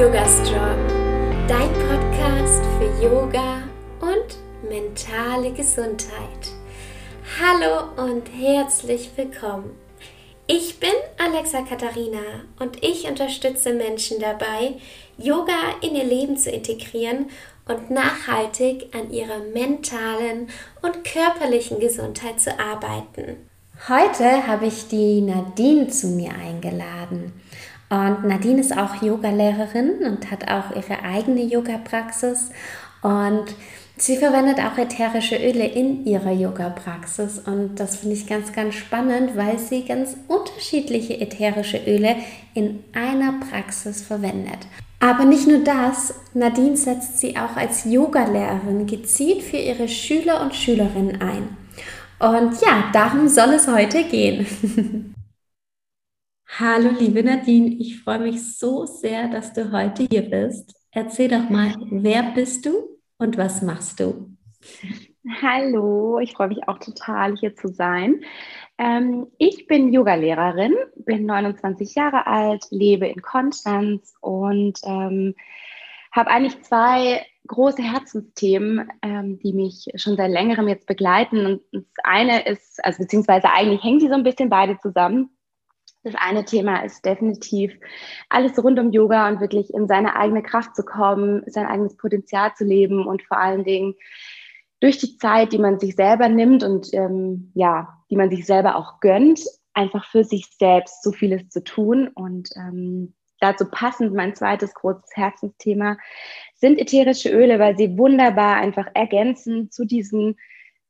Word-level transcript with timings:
Yoga 0.00 0.26
Strong, 0.26 0.86
dein 1.46 1.70
Podcast 1.74 2.62
für 2.78 3.04
Yoga 3.04 3.64
und 4.00 4.38
mentale 4.66 5.52
Gesundheit. 5.52 6.54
Hallo 7.38 8.08
und 8.08 8.22
herzlich 8.28 9.10
willkommen. 9.16 9.72
Ich 10.46 10.80
bin 10.80 10.88
Alexa 11.18 11.60
Katharina 11.68 12.46
und 12.58 12.82
ich 12.82 13.10
unterstütze 13.10 13.74
Menschen 13.74 14.18
dabei, 14.20 14.76
Yoga 15.18 15.74
in 15.82 15.94
ihr 15.94 16.04
Leben 16.04 16.38
zu 16.38 16.50
integrieren 16.50 17.26
und 17.68 17.90
nachhaltig 17.90 18.94
an 18.94 19.12
ihrer 19.12 19.40
mentalen 19.52 20.48
und 20.80 21.04
körperlichen 21.04 21.78
Gesundheit 21.78 22.40
zu 22.40 22.58
arbeiten. 22.58 23.36
Heute 23.86 24.46
habe 24.46 24.64
ich 24.64 24.88
die 24.88 25.20
Nadine 25.20 25.88
zu 25.88 26.06
mir 26.06 26.32
eingeladen. 26.32 27.34
Und 27.90 28.24
Nadine 28.24 28.60
ist 28.60 28.76
auch 28.76 29.02
Yogalehrerin 29.02 30.04
und 30.04 30.30
hat 30.30 30.48
auch 30.48 30.76
ihre 30.76 31.02
eigene 31.02 31.42
Yoga-Praxis. 31.42 32.50
Und 33.02 33.46
sie 33.96 34.16
verwendet 34.16 34.58
auch 34.60 34.78
ätherische 34.78 35.36
Öle 35.36 35.66
in 35.66 36.06
ihrer 36.06 36.30
Yoga-Praxis. 36.30 37.40
Und 37.40 37.80
das 37.80 37.96
finde 37.96 38.14
ich 38.14 38.28
ganz, 38.28 38.52
ganz 38.52 38.76
spannend, 38.76 39.36
weil 39.36 39.58
sie 39.58 39.84
ganz 39.84 40.16
unterschiedliche 40.28 41.20
ätherische 41.20 41.78
Öle 41.78 42.14
in 42.54 42.84
einer 42.94 43.40
Praxis 43.50 44.02
verwendet. 44.02 44.68
Aber 45.00 45.24
nicht 45.24 45.48
nur 45.48 45.64
das, 45.64 46.14
Nadine 46.32 46.76
setzt 46.76 47.18
sie 47.18 47.36
auch 47.36 47.56
als 47.56 47.84
Yogalehrerin 47.86 48.86
gezielt 48.86 49.42
für 49.42 49.56
ihre 49.56 49.88
Schüler 49.88 50.42
und 50.42 50.54
Schülerinnen 50.54 51.20
ein. 51.20 51.56
Und 52.20 52.60
ja, 52.60 52.90
darum 52.92 53.26
soll 53.26 53.54
es 53.54 53.66
heute 53.66 54.04
gehen. 54.04 55.14
Hallo, 56.62 56.90
liebe 56.90 57.22
Nadine, 57.22 57.74
ich 57.78 58.02
freue 58.02 58.18
mich 58.18 58.58
so 58.58 58.84
sehr, 58.84 59.28
dass 59.28 59.54
du 59.54 59.72
heute 59.72 60.02
hier 60.10 60.28
bist. 60.28 60.74
Erzähl 60.90 61.28
doch 61.28 61.48
mal, 61.48 61.74
wer 61.90 62.22
bist 62.34 62.66
du 62.66 62.98
und 63.16 63.38
was 63.38 63.62
machst 63.62 63.98
du? 63.98 64.36
Hallo, 65.40 66.18
ich 66.18 66.34
freue 66.34 66.48
mich 66.48 66.68
auch 66.68 66.78
total, 66.78 67.34
hier 67.38 67.56
zu 67.56 67.68
sein. 67.68 68.24
Ähm, 68.76 69.28
ich 69.38 69.68
bin 69.68 69.90
Yogalehrerin, 69.90 70.74
bin 70.96 71.24
29 71.24 71.94
Jahre 71.94 72.26
alt, 72.26 72.66
lebe 72.68 73.06
in 73.06 73.22
Konstanz 73.22 74.12
und 74.20 74.80
ähm, 74.84 75.34
habe 76.12 76.28
eigentlich 76.28 76.60
zwei 76.60 77.24
große 77.46 77.82
Herzensthemen, 77.82 78.86
ähm, 79.00 79.38
die 79.38 79.54
mich 79.54 79.86
schon 79.94 80.18
seit 80.18 80.30
längerem 80.30 80.68
jetzt 80.68 80.86
begleiten. 80.86 81.46
Und 81.46 81.62
das 81.72 81.84
eine 82.04 82.46
ist, 82.46 82.84
also 82.84 82.98
beziehungsweise 82.98 83.50
eigentlich 83.50 83.82
hängen 83.82 84.00
die 84.00 84.08
so 84.08 84.14
ein 84.14 84.24
bisschen 84.24 84.50
beide 84.50 84.78
zusammen. 84.78 85.30
Das 86.02 86.14
eine 86.16 86.44
Thema 86.46 86.82
ist 86.82 87.04
definitiv 87.04 87.72
alles 88.30 88.62
rund 88.62 88.78
um 88.78 88.90
Yoga 88.90 89.28
und 89.28 89.40
wirklich 89.40 89.72
in 89.74 89.86
seine 89.86 90.16
eigene 90.16 90.42
Kraft 90.42 90.74
zu 90.74 90.82
kommen, 90.82 91.42
sein 91.46 91.66
eigenes 91.66 91.96
Potenzial 91.96 92.54
zu 92.54 92.64
leben 92.64 93.06
und 93.06 93.22
vor 93.22 93.38
allen 93.38 93.64
Dingen 93.64 93.94
durch 94.80 94.96
die 94.96 95.18
Zeit, 95.18 95.52
die 95.52 95.58
man 95.58 95.78
sich 95.78 95.94
selber 95.94 96.28
nimmt 96.28 96.64
und 96.64 96.92
ähm, 96.94 97.52
ja, 97.54 97.98
die 98.10 98.16
man 98.16 98.30
sich 98.30 98.46
selber 98.46 98.76
auch 98.76 99.00
gönnt, 99.00 99.40
einfach 99.74 100.06
für 100.06 100.24
sich 100.24 100.46
selbst 100.58 101.02
so 101.02 101.12
vieles 101.12 101.48
zu 101.50 101.62
tun. 101.62 102.08
Und 102.08 102.48
ähm, 102.56 103.14
dazu 103.40 103.66
passend 103.70 104.14
mein 104.14 104.34
zweites 104.34 104.72
großes 104.74 105.10
Herzensthema 105.14 105.98
sind 106.54 106.78
ätherische 106.78 107.30
Öle, 107.30 107.58
weil 107.58 107.76
sie 107.76 107.98
wunderbar 107.98 108.56
einfach 108.56 108.86
ergänzen 108.94 109.70
zu 109.70 109.84
diesem 109.84 110.36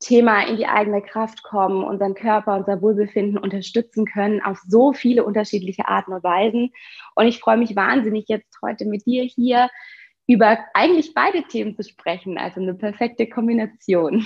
Thema 0.01 0.47
in 0.47 0.57
die 0.57 0.67
eigene 0.67 1.03
Kraft 1.03 1.43
kommen, 1.43 1.85
unseren 1.85 2.15
Körper, 2.15 2.57
unser 2.57 2.81
Wohlbefinden 2.81 3.39
unterstützen 3.39 4.07
können 4.07 4.43
auf 4.43 4.59
so 4.67 4.93
viele 4.93 5.25
unterschiedliche 5.25 5.87
Arten 5.89 6.13
und 6.13 6.25
Weisen. 6.25 6.73
Und 7.15 7.27
ich 7.27 7.39
freue 7.39 7.59
mich 7.59 7.77
wahnsinnig, 7.77 8.29
jetzt 8.29 8.59
heute 8.63 8.87
mit 8.87 9.07
dir 9.07 9.23
hier 9.25 9.69
über 10.27 10.59
eigentlich 10.75 11.13
beide 11.13 11.43
Themen 11.43 11.77
zu 11.77 11.83
sprechen. 11.83 12.39
Also 12.39 12.61
eine 12.61 12.75
perfekte 12.75 13.29
Kombination. 13.29 14.25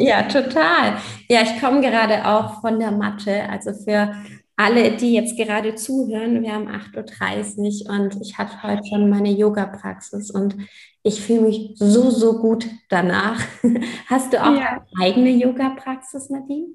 Ja, 0.00 0.22
total. 0.22 0.98
Ja, 1.28 1.42
ich 1.42 1.60
komme 1.60 1.80
gerade 1.80 2.24
auch 2.24 2.60
von 2.60 2.78
der 2.78 2.92
Matte. 2.92 3.48
Also 3.48 3.72
für 3.72 4.14
alle, 4.58 4.96
die 4.96 5.14
jetzt 5.14 5.36
gerade 5.36 5.76
zuhören, 5.76 6.42
wir 6.42 6.52
haben 6.52 6.68
8.30 6.68 7.86
Uhr 7.86 7.94
und 7.94 8.20
ich 8.20 8.38
hatte 8.38 8.60
heute 8.64 8.82
schon 8.88 9.08
meine 9.08 9.30
Yoga-Praxis 9.30 10.32
und 10.32 10.56
ich 11.04 11.22
fühle 11.22 11.42
mich 11.42 11.72
so, 11.76 12.10
so 12.10 12.40
gut 12.40 12.66
danach. 12.88 13.40
Hast 14.08 14.32
du 14.32 14.42
auch 14.42 14.56
ja. 14.56 14.66
eine 14.66 14.86
eigene 15.00 15.30
Yoga-Praxis, 15.30 16.28
Nadine? 16.28 16.66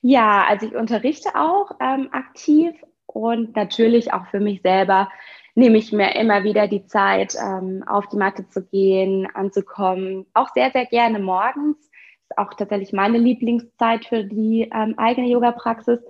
Ja, 0.00 0.44
also 0.48 0.66
ich 0.66 0.74
unterrichte 0.74 1.36
auch 1.36 1.70
ähm, 1.80 2.08
aktiv 2.10 2.74
und 3.06 3.54
natürlich 3.54 4.12
auch 4.12 4.26
für 4.26 4.40
mich 4.40 4.60
selber 4.62 5.08
nehme 5.54 5.78
ich 5.78 5.92
mir 5.92 6.16
immer 6.16 6.42
wieder 6.42 6.66
die 6.66 6.86
Zeit, 6.86 7.36
ähm, 7.40 7.84
auf 7.86 8.08
die 8.08 8.16
Matte 8.16 8.48
zu 8.48 8.64
gehen, 8.64 9.28
anzukommen. 9.32 10.26
Auch 10.34 10.48
sehr, 10.54 10.72
sehr 10.72 10.86
gerne 10.86 11.20
morgens. 11.20 11.76
Ist 11.78 12.36
auch 12.36 12.54
tatsächlich 12.54 12.92
meine 12.92 13.18
Lieblingszeit 13.18 14.06
für 14.06 14.24
die 14.24 14.68
ähm, 14.74 14.94
eigene 14.96 15.28
Yoga-Praxis. 15.28 16.00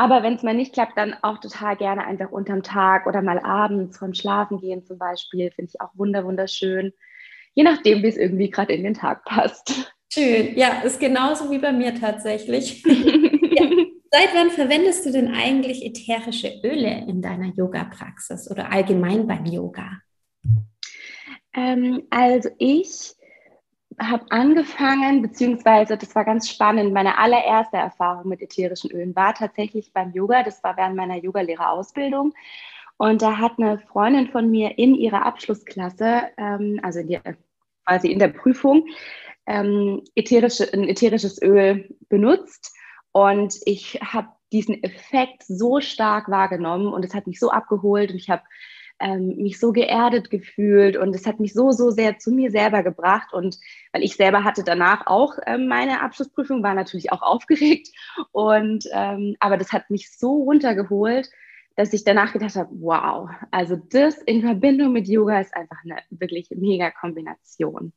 Aber 0.00 0.22
wenn 0.22 0.32
es 0.32 0.42
mal 0.42 0.54
nicht 0.54 0.72
klappt, 0.72 0.96
dann 0.96 1.14
auch 1.20 1.40
total 1.40 1.76
gerne 1.76 2.06
einfach 2.06 2.32
unterm 2.32 2.62
Tag 2.62 3.06
oder 3.06 3.20
mal 3.20 3.38
abends 3.38 3.98
vom 3.98 4.14
Schlafen 4.14 4.58
gehen 4.58 4.82
zum 4.82 4.96
Beispiel. 4.96 5.50
Finde 5.50 5.72
ich 5.74 5.80
auch 5.82 5.90
wunder, 5.92 6.24
wunderschön. 6.24 6.94
Je 7.52 7.64
nachdem, 7.64 8.02
wie 8.02 8.06
es 8.06 8.16
irgendwie 8.16 8.48
gerade 8.48 8.72
in 8.72 8.82
den 8.82 8.94
Tag 8.94 9.26
passt. 9.26 9.92
Schön. 10.10 10.56
Ja, 10.56 10.80
ist 10.80 11.00
genauso 11.00 11.50
wie 11.50 11.58
bei 11.58 11.74
mir 11.74 11.94
tatsächlich. 11.94 12.82
ja. 12.86 13.66
Seit 14.10 14.34
wann 14.34 14.48
verwendest 14.48 15.04
du 15.04 15.12
denn 15.12 15.34
eigentlich 15.34 15.84
ätherische 15.84 16.48
Öle 16.64 17.04
in 17.06 17.20
deiner 17.20 17.54
Yoga-Praxis 17.54 18.50
oder 18.50 18.72
allgemein 18.72 19.26
beim 19.26 19.44
Yoga? 19.44 19.98
Ähm, 21.52 22.04
also 22.08 22.48
ich 22.56 23.12
habe 24.00 24.24
angefangen, 24.30 25.22
beziehungsweise 25.22 25.96
das 25.96 26.14
war 26.14 26.24
ganz 26.24 26.48
spannend. 26.48 26.92
Meine 26.92 27.18
allererste 27.18 27.76
Erfahrung 27.76 28.28
mit 28.28 28.40
ätherischen 28.40 28.90
Ölen 28.90 29.14
war 29.14 29.34
tatsächlich 29.34 29.92
beim 29.92 30.12
Yoga. 30.12 30.42
Das 30.42 30.64
war 30.64 30.76
während 30.76 30.96
meiner 30.96 31.16
Yogalehrerausbildung. 31.16 32.32
Und 32.96 33.22
da 33.22 33.38
hat 33.38 33.58
eine 33.58 33.78
Freundin 33.78 34.28
von 34.28 34.50
mir 34.50 34.78
in 34.78 34.94
ihrer 34.94 35.24
Abschlussklasse, 35.24 36.30
ähm, 36.36 36.80
also 36.82 37.00
in 37.00 37.08
der, 37.08 37.22
quasi 37.86 38.10
in 38.10 38.18
der 38.18 38.28
Prüfung, 38.28 38.86
ähm, 39.46 40.02
ätherische, 40.14 40.72
ein 40.72 40.88
ätherisches 40.88 41.40
Öl 41.42 41.94
benutzt. 42.08 42.74
Und 43.12 43.56
ich 43.64 44.00
habe 44.02 44.28
diesen 44.52 44.82
Effekt 44.82 45.44
so 45.46 45.80
stark 45.80 46.28
wahrgenommen 46.28 46.92
und 46.92 47.04
es 47.04 47.14
hat 47.14 47.26
mich 47.26 47.38
so 47.38 47.50
abgeholt 47.50 48.10
und 48.10 48.16
ich 48.16 48.30
habe 48.30 48.42
ähm, 49.00 49.36
mich 49.36 49.58
so 49.58 49.72
geerdet 49.72 50.30
gefühlt 50.30 50.96
und 50.96 51.14
es 51.14 51.26
hat 51.26 51.40
mich 51.40 51.52
so, 51.52 51.72
so 51.72 51.90
sehr 51.90 52.18
zu 52.18 52.30
mir 52.30 52.50
selber 52.50 52.82
gebracht. 52.82 53.32
Und 53.32 53.58
weil 53.92 54.02
ich 54.02 54.16
selber 54.16 54.44
hatte 54.44 54.62
danach 54.62 55.06
auch 55.06 55.34
ähm, 55.46 55.66
meine 55.66 56.02
Abschlussprüfung, 56.02 56.62
war 56.62 56.74
natürlich 56.74 57.12
auch 57.12 57.22
aufgeregt. 57.22 57.88
Und 58.32 58.84
ähm, 58.92 59.36
aber 59.40 59.56
das 59.56 59.72
hat 59.72 59.90
mich 59.90 60.16
so 60.16 60.42
runtergeholt, 60.44 61.28
dass 61.76 61.92
ich 61.92 62.04
danach 62.04 62.32
gedacht 62.32 62.56
habe, 62.56 62.68
wow, 62.72 63.30
also 63.50 63.76
das 63.76 64.18
in 64.18 64.42
Verbindung 64.42 64.92
mit 64.92 65.08
Yoga 65.08 65.40
ist 65.40 65.54
einfach 65.54 65.78
eine 65.84 66.00
wirklich 66.10 66.48
mega 66.50 66.90
Kombination. 66.90 67.92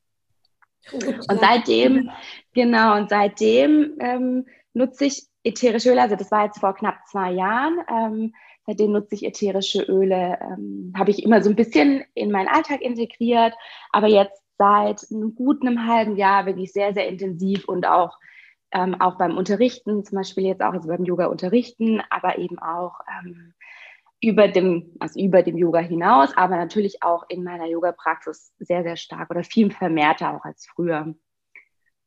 Und 0.92 1.40
seitdem, 1.40 2.10
genau, 2.54 2.98
und 2.98 3.10
seitdem 3.10 3.98
ähm, 4.00 4.46
nutze 4.74 5.06
ich 5.06 5.28
ätherische 5.44 5.92
Öle, 5.92 6.02
also 6.02 6.16
das 6.16 6.32
war 6.32 6.46
jetzt 6.46 6.60
vor 6.60 6.76
knapp 6.76 7.08
zwei 7.08 7.32
Jahren, 7.32 7.78
ähm, 7.90 8.34
Seitdem 8.66 8.94
nutze 8.94 9.16
ich 9.16 9.26
ätherische 9.26 9.84
Öle, 9.84 10.40
ähm, 10.42 10.94
habe 10.98 11.12
ich 11.12 11.24
immer 11.24 11.42
so 11.42 11.50
ein 11.50 11.56
bisschen 11.56 12.04
in 12.14 12.32
meinen 12.32 12.48
Alltag 12.48 12.82
integriert, 12.82 13.54
aber 13.92 14.08
jetzt 14.08 14.42
seit 14.58 15.06
einem 15.12 15.36
guten 15.36 15.88
halben 15.88 16.16
Jahr 16.16 16.46
wirklich 16.46 16.72
sehr, 16.72 16.94
sehr 16.94 17.08
intensiv 17.08 17.68
und 17.68 17.86
auch, 17.86 18.18
ähm, 18.72 19.00
auch 19.00 19.18
beim 19.18 19.38
Unterrichten, 19.38 20.06
zum 20.06 20.18
Beispiel 20.18 20.46
jetzt 20.46 20.62
auch 20.62 20.74
also 20.74 20.88
beim 20.88 21.04
Yoga 21.04 21.26
unterrichten, 21.26 22.02
aber 22.10 22.38
eben 22.38 22.60
auch 22.60 23.00
ähm, 23.20 23.54
über 24.22 24.48
dem, 24.48 24.96
also 25.00 25.20
über 25.20 25.44
dem 25.44 25.58
Yoga 25.58 25.80
hinaus, 25.80 26.36
aber 26.38 26.56
natürlich 26.56 27.04
auch 27.04 27.26
in 27.28 27.44
meiner 27.44 27.66
Yoga-Praxis 27.66 28.54
sehr, 28.60 28.84
sehr 28.84 28.96
stark 28.96 29.30
oder 29.30 29.44
viel 29.44 29.72
vermehrter 29.72 30.36
auch 30.36 30.46
als 30.46 30.66
früher. 30.66 31.14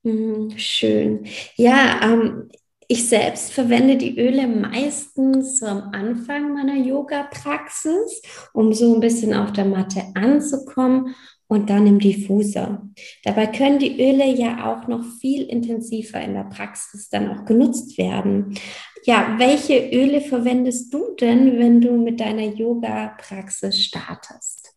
Mhm, 0.02 0.56
schön. 0.56 1.26
Ja, 1.56 2.00
ähm, 2.02 2.48
ich 2.88 3.08
selbst 3.08 3.52
verwende 3.52 3.96
die 3.96 4.18
Öle 4.18 4.46
meistens 4.46 5.58
so 5.58 5.66
am 5.66 5.90
Anfang 5.92 6.54
meiner 6.54 6.76
Yoga-Praxis, 6.76 8.22
um 8.52 8.72
so 8.72 8.94
ein 8.94 9.00
bisschen 9.00 9.34
auf 9.34 9.52
der 9.52 9.64
Matte 9.64 10.02
anzukommen 10.14 11.14
und 11.48 11.70
dann 11.70 11.86
im 11.86 11.98
Diffuser. 11.98 12.82
Dabei 13.24 13.46
können 13.46 13.78
die 13.78 14.00
Öle 14.00 14.26
ja 14.26 14.72
auch 14.72 14.88
noch 14.88 15.04
viel 15.20 15.42
intensiver 15.44 16.20
in 16.20 16.34
der 16.34 16.44
Praxis 16.44 17.08
dann 17.08 17.30
auch 17.30 17.44
genutzt 17.44 17.98
werden. 17.98 18.58
Ja, 19.04 19.36
welche 19.38 19.90
Öle 19.92 20.20
verwendest 20.20 20.92
du 20.92 21.14
denn, 21.20 21.58
wenn 21.58 21.80
du 21.80 21.92
mit 21.92 22.20
deiner 22.20 22.42
Yoga-Praxis 22.42 23.84
startest? 23.84 24.76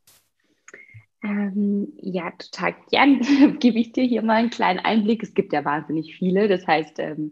Ähm, 1.21 1.93
ja, 1.97 2.31
total 2.31 2.75
gern 2.89 3.19
gebe 3.59 3.79
ich 3.79 3.91
dir 3.91 4.03
hier 4.03 4.21
mal 4.21 4.35
einen 4.35 4.49
kleinen 4.49 4.79
Einblick. 4.79 5.21
Es 5.23 5.33
gibt 5.33 5.51
ja 5.51 5.65
wahnsinnig 5.65 6.15
viele. 6.15 6.47
Das 6.47 6.65
heißt, 6.65 6.99
ähm, 6.99 7.31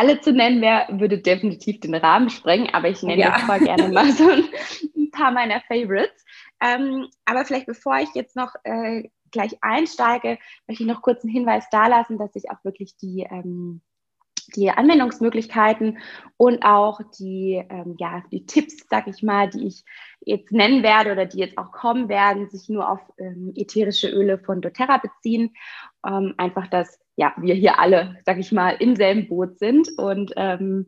alle 0.00 0.18
zu 0.20 0.32
nennen 0.32 0.62
wäre, 0.62 0.86
würde 0.98 1.18
definitiv 1.18 1.78
den 1.80 1.94
Rahmen 1.94 2.30
sprengen, 2.30 2.72
aber 2.72 2.88
ich 2.88 3.02
nenne 3.02 3.20
ja. 3.20 3.36
jetzt 3.36 3.46
mal 3.46 3.60
gerne 3.60 3.88
mal 3.88 4.10
so 4.12 4.30
ein, 4.30 4.44
paar 5.12 5.30
meiner 5.30 5.60
Favorites. 5.60 6.24
Ähm, 6.62 7.08
aber 7.26 7.44
vielleicht 7.44 7.66
bevor 7.66 7.98
ich 7.98 8.08
jetzt 8.14 8.34
noch 8.34 8.54
äh, 8.64 9.10
gleich 9.30 9.58
einsteige, 9.60 10.38
möchte 10.66 10.84
ich 10.84 10.88
noch 10.88 11.02
kurz 11.02 11.22
einen 11.22 11.32
Hinweis 11.32 11.68
dalassen, 11.70 12.16
dass 12.16 12.34
ich 12.34 12.50
auch 12.50 12.64
wirklich 12.64 12.96
die, 12.96 13.26
ähm, 13.30 13.82
die 14.56 14.70
Anwendungsmöglichkeiten 14.70 15.98
und 16.38 16.64
auch 16.64 17.00
die, 17.18 17.62
ähm, 17.68 17.96
ja, 17.98 18.22
die 18.32 18.46
Tipps, 18.46 18.86
sag 18.88 19.06
ich 19.06 19.22
mal, 19.22 19.50
die 19.50 19.66
ich 19.66 19.84
jetzt 20.20 20.50
nennen 20.50 20.82
werde 20.82 21.12
oder 21.12 21.26
die 21.26 21.40
jetzt 21.40 21.58
auch 21.58 21.72
kommen 21.72 22.08
werden, 22.08 22.48
sich 22.48 22.70
nur 22.70 22.88
auf 22.88 23.00
ähm, 23.18 23.52
ätherische 23.54 24.08
Öle 24.08 24.38
von 24.38 24.62
doTERRA 24.62 24.98
beziehen. 24.98 25.54
Ähm, 26.06 26.34
einfach, 26.38 26.68
dass 26.68 26.98
ja, 27.20 27.34
wir 27.36 27.54
hier 27.54 27.78
alle, 27.78 28.16
sag 28.24 28.38
ich 28.38 28.50
mal, 28.50 28.76
im 28.78 28.96
selben 28.96 29.28
Boot 29.28 29.58
sind 29.58 29.90
und 29.98 30.32
ähm, 30.36 30.86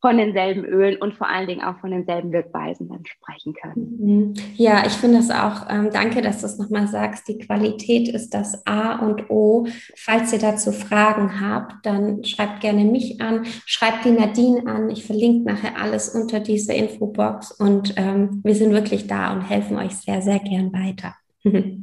von 0.00 0.16
denselben 0.16 0.64
Ölen 0.64 0.96
und 0.96 1.14
vor 1.14 1.28
allen 1.28 1.48
Dingen 1.48 1.62
auch 1.62 1.78
von 1.80 1.90
denselben 1.90 2.32
Wirkweisen 2.32 2.88
dann 2.88 3.04
sprechen 3.04 3.52
können. 3.52 3.96
Mhm. 3.98 4.34
Ja, 4.54 4.86
ich 4.86 4.94
finde 4.94 5.18
es 5.18 5.30
auch, 5.30 5.66
ähm, 5.68 5.90
danke, 5.92 6.22
dass 6.22 6.40
du 6.40 6.46
es 6.46 6.58
nochmal 6.58 6.88
sagst, 6.88 7.28
die 7.28 7.36
Qualität 7.36 8.08
ist 8.08 8.32
das 8.32 8.66
A 8.66 9.00
und 9.00 9.28
O. 9.28 9.66
Falls 9.96 10.32
ihr 10.32 10.38
dazu 10.38 10.72
Fragen 10.72 11.42
habt, 11.42 11.84
dann 11.84 12.24
schreibt 12.24 12.60
gerne 12.60 12.84
mich 12.84 13.20
an, 13.20 13.44
schreibt 13.66 14.06
die 14.06 14.12
Nadine 14.12 14.66
an. 14.66 14.88
Ich 14.88 15.04
verlinke 15.04 15.52
nachher 15.52 15.78
alles 15.78 16.08
unter 16.08 16.40
dieser 16.40 16.74
Infobox 16.74 17.52
und 17.52 17.94
ähm, 17.98 18.40
wir 18.42 18.54
sind 18.54 18.72
wirklich 18.72 19.06
da 19.08 19.34
und 19.34 19.42
helfen 19.42 19.76
euch 19.76 19.94
sehr, 19.94 20.22
sehr 20.22 20.38
gern 20.38 20.72
weiter. 20.72 21.14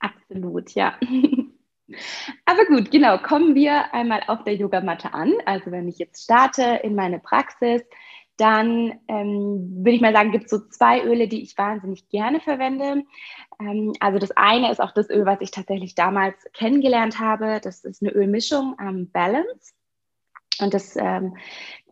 Absolut, 0.00 0.70
ja. 0.74 0.94
Aber 2.44 2.64
gut, 2.66 2.90
genau, 2.90 3.18
kommen 3.18 3.54
wir 3.54 3.92
einmal 3.92 4.22
auf 4.26 4.44
der 4.44 4.54
Yogamatte 4.54 5.12
an. 5.12 5.32
Also 5.44 5.70
wenn 5.70 5.88
ich 5.88 5.98
jetzt 5.98 6.24
starte 6.24 6.80
in 6.82 6.94
meine 6.94 7.18
Praxis, 7.18 7.82
dann 8.36 8.98
ähm, 9.06 9.70
würde 9.76 9.92
ich 9.92 10.00
mal 10.00 10.12
sagen, 10.12 10.32
gibt 10.32 10.46
es 10.46 10.50
so 10.50 10.58
zwei 10.68 11.02
Öle, 11.04 11.28
die 11.28 11.42
ich 11.42 11.56
wahnsinnig 11.56 12.08
gerne 12.08 12.40
verwende. 12.40 13.04
Ähm, 13.60 13.92
also 14.00 14.18
das 14.18 14.32
eine 14.32 14.72
ist 14.72 14.80
auch 14.80 14.92
das 14.92 15.08
Öl, 15.08 15.24
was 15.24 15.40
ich 15.40 15.52
tatsächlich 15.52 15.94
damals 15.94 16.34
kennengelernt 16.52 17.20
habe. 17.20 17.60
Das 17.62 17.84
ist 17.84 18.02
eine 18.02 18.12
Ölmischung 18.12 18.76
ähm, 18.80 19.10
Balance. 19.12 19.74
Und 20.60 20.74
das 20.74 20.96
ähm, 20.96 21.36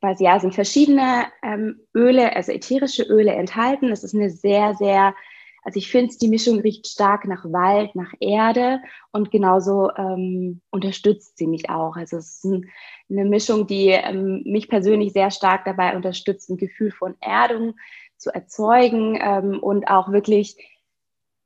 quasi 0.00 0.24
ja 0.24 0.40
sind 0.40 0.54
verschiedene 0.54 1.26
ähm, 1.42 1.80
Öle, 1.94 2.34
also 2.34 2.52
ätherische 2.52 3.04
Öle 3.04 3.32
enthalten. 3.32 3.90
Das 3.90 4.02
ist 4.02 4.14
eine 4.14 4.30
sehr, 4.30 4.74
sehr 4.74 5.14
also 5.62 5.78
ich 5.78 5.90
finde, 5.90 6.14
die 6.20 6.28
Mischung 6.28 6.60
riecht 6.60 6.88
stark 6.88 7.26
nach 7.26 7.44
Wald, 7.44 7.94
nach 7.94 8.12
Erde 8.18 8.80
und 9.12 9.30
genauso 9.30 9.90
ähm, 9.96 10.60
unterstützt 10.70 11.38
sie 11.38 11.46
mich 11.46 11.70
auch. 11.70 11.96
Also 11.96 12.16
es 12.16 12.36
ist 12.36 12.44
ein, 12.44 12.70
eine 13.08 13.24
Mischung, 13.24 13.68
die 13.68 13.88
ähm, 13.88 14.42
mich 14.44 14.68
persönlich 14.68 15.12
sehr 15.12 15.30
stark 15.30 15.64
dabei 15.64 15.94
unterstützt, 15.94 16.50
ein 16.50 16.56
Gefühl 16.56 16.90
von 16.90 17.14
Erdung 17.20 17.74
zu 18.16 18.34
erzeugen 18.34 19.16
ähm, 19.20 19.60
und 19.60 19.88
auch 19.88 20.10
wirklich 20.10 20.56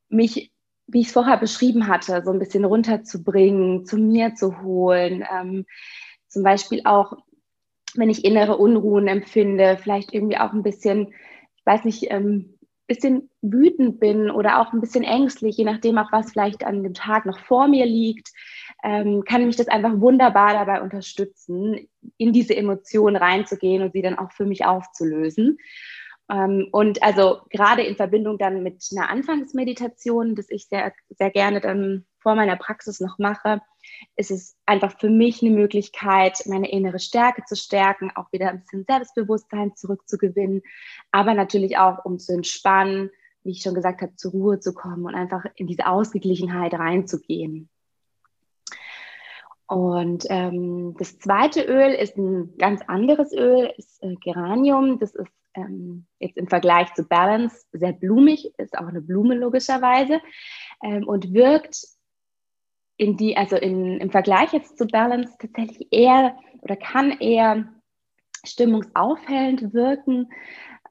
mich, 0.08 0.50
wie 0.86 1.00
ich 1.00 1.08
es 1.08 1.12
vorher 1.12 1.36
beschrieben 1.36 1.86
hatte, 1.86 2.22
so 2.24 2.30
ein 2.30 2.38
bisschen 2.38 2.64
runterzubringen, 2.64 3.84
zu 3.84 3.98
mir 3.98 4.34
zu 4.34 4.62
holen. 4.62 5.26
Ähm, 5.30 5.66
zum 6.28 6.42
Beispiel 6.42 6.82
auch, 6.84 7.18
wenn 7.94 8.08
ich 8.08 8.24
innere 8.24 8.56
Unruhen 8.56 9.08
empfinde, 9.08 9.78
vielleicht 9.78 10.14
irgendwie 10.14 10.38
auch 10.38 10.52
ein 10.52 10.62
bisschen, 10.62 11.12
ich 11.56 11.66
weiß 11.66 11.84
nicht, 11.84 12.10
ähm, 12.10 12.55
bisschen 12.86 13.30
wütend 13.42 13.98
bin 14.00 14.30
oder 14.30 14.60
auch 14.60 14.72
ein 14.72 14.80
bisschen 14.80 15.04
ängstlich, 15.04 15.56
je 15.56 15.64
nachdem 15.64 15.98
auch 15.98 16.12
was 16.12 16.32
vielleicht 16.32 16.64
an 16.64 16.82
dem 16.82 16.94
Tag 16.94 17.26
noch 17.26 17.38
vor 17.38 17.68
mir 17.68 17.86
liegt, 17.86 18.30
ähm, 18.84 19.24
kann 19.24 19.44
mich 19.46 19.56
das 19.56 19.68
einfach 19.68 20.00
wunderbar 20.00 20.52
dabei 20.52 20.80
unterstützen, 20.82 21.88
in 22.16 22.32
diese 22.32 22.56
Emotionen 22.56 23.16
reinzugehen 23.16 23.82
und 23.82 23.92
sie 23.92 24.02
dann 24.02 24.18
auch 24.18 24.32
für 24.32 24.46
mich 24.46 24.64
aufzulösen. 24.64 25.58
Ähm, 26.30 26.68
und 26.72 27.02
also 27.02 27.40
gerade 27.50 27.82
in 27.82 27.96
Verbindung 27.96 28.38
dann 28.38 28.62
mit 28.62 28.84
einer 28.92 29.08
Anfangsmeditation, 29.10 30.34
das 30.34 30.50
ich 30.50 30.66
sehr, 30.66 30.92
sehr 31.10 31.30
gerne 31.30 31.60
dann 31.60 32.04
vor 32.18 32.34
meiner 32.34 32.56
Praxis 32.56 33.00
noch 33.00 33.18
mache, 33.18 33.60
ist 34.16 34.32
es 34.32 34.56
einfach 34.66 34.98
für 34.98 35.08
mich 35.08 35.42
eine 35.42 35.52
Möglichkeit, 35.52 36.42
meine 36.46 36.70
innere 36.70 36.98
Stärke 36.98 37.44
zu 37.44 37.54
stärken, 37.54 38.10
auch 38.14 38.32
wieder 38.32 38.48
ein 38.48 38.60
bisschen 38.60 38.84
Selbstbewusstsein 38.84 39.76
zurückzugewinnen, 39.76 40.62
aber 41.12 41.34
natürlich 41.34 41.78
auch, 41.78 42.04
um 42.04 42.18
zu 42.18 42.32
entspannen, 42.32 43.10
wie 43.44 43.52
ich 43.52 43.62
schon 43.62 43.74
gesagt 43.74 44.02
habe, 44.02 44.16
zur 44.16 44.32
Ruhe 44.32 44.58
zu 44.58 44.74
kommen 44.74 45.04
und 45.04 45.14
einfach 45.14 45.44
in 45.54 45.68
diese 45.68 45.86
Ausgeglichenheit 45.86 46.74
reinzugehen. 46.74 47.68
Und 49.68 50.24
ähm, 50.28 50.94
das 50.98 51.18
zweite 51.18 51.62
Öl 51.62 51.92
ist 51.92 52.16
ein 52.16 52.56
ganz 52.56 52.82
anderes 52.86 53.32
Öl, 53.32 53.72
ist 53.76 54.02
äh, 54.02 54.14
Geranium. 54.16 54.98
Das 54.98 55.14
ist 55.14 55.32
ähm, 55.56 56.06
jetzt 56.18 56.36
im 56.36 56.48
Vergleich 56.48 56.92
zu 56.94 57.04
Balance 57.04 57.66
sehr 57.72 57.92
blumig, 57.92 58.52
ist 58.58 58.76
auch 58.78 58.86
eine 58.86 59.00
Blume 59.00 59.34
logischerweise 59.34 60.20
ähm, 60.82 61.06
und 61.06 61.32
wirkt 61.32 61.86
in 62.96 63.16
die, 63.16 63.36
also 63.36 63.56
in, 63.56 63.98
im 63.98 64.10
Vergleich 64.10 64.52
jetzt 64.52 64.78
zu 64.78 64.86
Balance 64.86 65.34
tatsächlich 65.38 65.88
eher 65.90 66.36
oder 66.62 66.76
kann 66.76 67.12
eher 67.12 67.68
stimmungsaufhellend 68.44 69.74
wirken, 69.74 70.30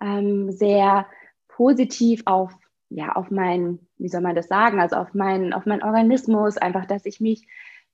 ähm, 0.02 0.52
sehr 0.52 1.08
positiv 1.48 2.24
auf, 2.26 2.54
ja, 2.90 3.14
auf 3.14 3.32
mein, 3.32 3.80
wie 3.98 4.10
soll 4.10 4.22
man 4.22 4.36
das 4.36 4.48
sagen, 4.48 4.80
also 4.80 4.98
auf 4.98 5.14
meinen, 5.14 5.54
auf 5.54 5.66
meinen 5.66 5.84
Organismus, 5.84 6.58
einfach, 6.58 6.86
dass 6.86 7.06
ich 7.06 7.20
mich 7.20 7.48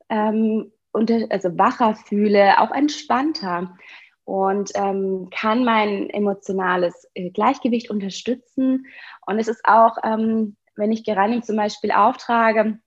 ähm, 0.09 0.71
unter, 0.91 1.27
also 1.29 1.57
wacher 1.57 1.95
fühle, 1.95 2.59
auch 2.59 2.71
entspannter 2.71 3.77
und 4.25 4.71
ähm, 4.75 5.29
kann 5.31 5.63
mein 5.65 6.09
emotionales 6.09 7.09
äh, 7.13 7.29
Gleichgewicht 7.31 7.89
unterstützen. 7.89 8.85
Und 9.25 9.39
es 9.39 9.47
ist 9.47 9.61
auch, 9.65 9.97
ähm, 10.03 10.55
wenn 10.75 10.91
ich 10.91 11.03
Geranium 11.03 11.43
zum 11.43 11.55
Beispiel 11.55 11.91
auftrage, 11.91 12.79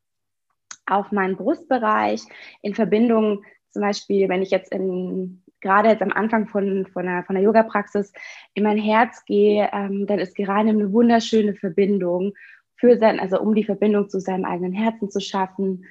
auf 0.86 1.12
meinen 1.12 1.36
Brustbereich 1.36 2.22
in 2.62 2.74
Verbindung, 2.74 3.42
zum 3.70 3.82
Beispiel, 3.82 4.28
wenn 4.28 4.42
ich 4.42 4.50
jetzt 4.50 4.72
in, 4.72 5.42
gerade 5.60 5.88
jetzt 5.88 6.02
am 6.02 6.12
Anfang 6.12 6.46
von, 6.46 6.86
von 6.86 7.08
einer, 7.08 7.24
von 7.24 7.36
einer 7.36 7.44
Yoga-Praxis 7.44 8.12
in 8.54 8.62
mein 8.62 8.78
Herz 8.78 9.24
gehe, 9.24 9.70
ähm, 9.72 10.06
dann 10.06 10.18
ist 10.18 10.36
Geranium 10.36 10.78
eine 10.78 10.92
wunderschöne 10.92 11.54
Verbindung 11.54 12.34
für 12.76 12.98
sein, 12.98 13.18
also 13.18 13.40
um 13.40 13.54
die 13.54 13.64
Verbindung 13.64 14.08
zu 14.08 14.20
seinem 14.20 14.44
eigenen 14.44 14.72
Herzen 14.72 15.10
zu 15.10 15.20
schaffen 15.20 15.86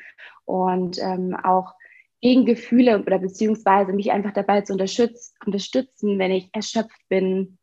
und 0.46 1.00
ähm, 1.02 1.36
auch 1.36 1.74
gegen 2.24 2.46
Gefühle 2.46 3.02
oder 3.02 3.20
beziehungsweise 3.20 3.92
mich 3.92 4.14
einfach 4.14 4.32
dabei 4.32 4.62
zu 4.62 4.72
unterstützen, 4.72 6.18
wenn 6.20 6.32
ich 6.32 6.50
erschöpft 6.54 7.10
bin, 7.10 7.58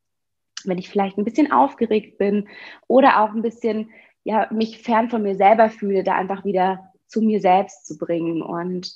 wenn 0.65 0.77
ich 0.77 0.91
vielleicht 0.91 1.17
ein 1.17 1.25
bisschen 1.25 1.51
aufgeregt 1.51 2.19
bin 2.19 2.47
oder 2.87 3.23
auch 3.23 3.31
ein 3.31 3.41
bisschen 3.41 3.89
ja, 4.23 4.49
mich 4.53 4.83
fern 4.83 5.09
von 5.09 5.23
mir 5.23 5.35
selber 5.35 5.71
fühle, 5.71 6.05
da 6.05 6.15
einfach 6.15 6.45
wieder 6.45 6.93
zu 7.07 7.23
mir 7.23 7.41
selbst 7.41 7.87
zu 7.87 7.97
bringen 7.97 8.43
und 8.43 8.93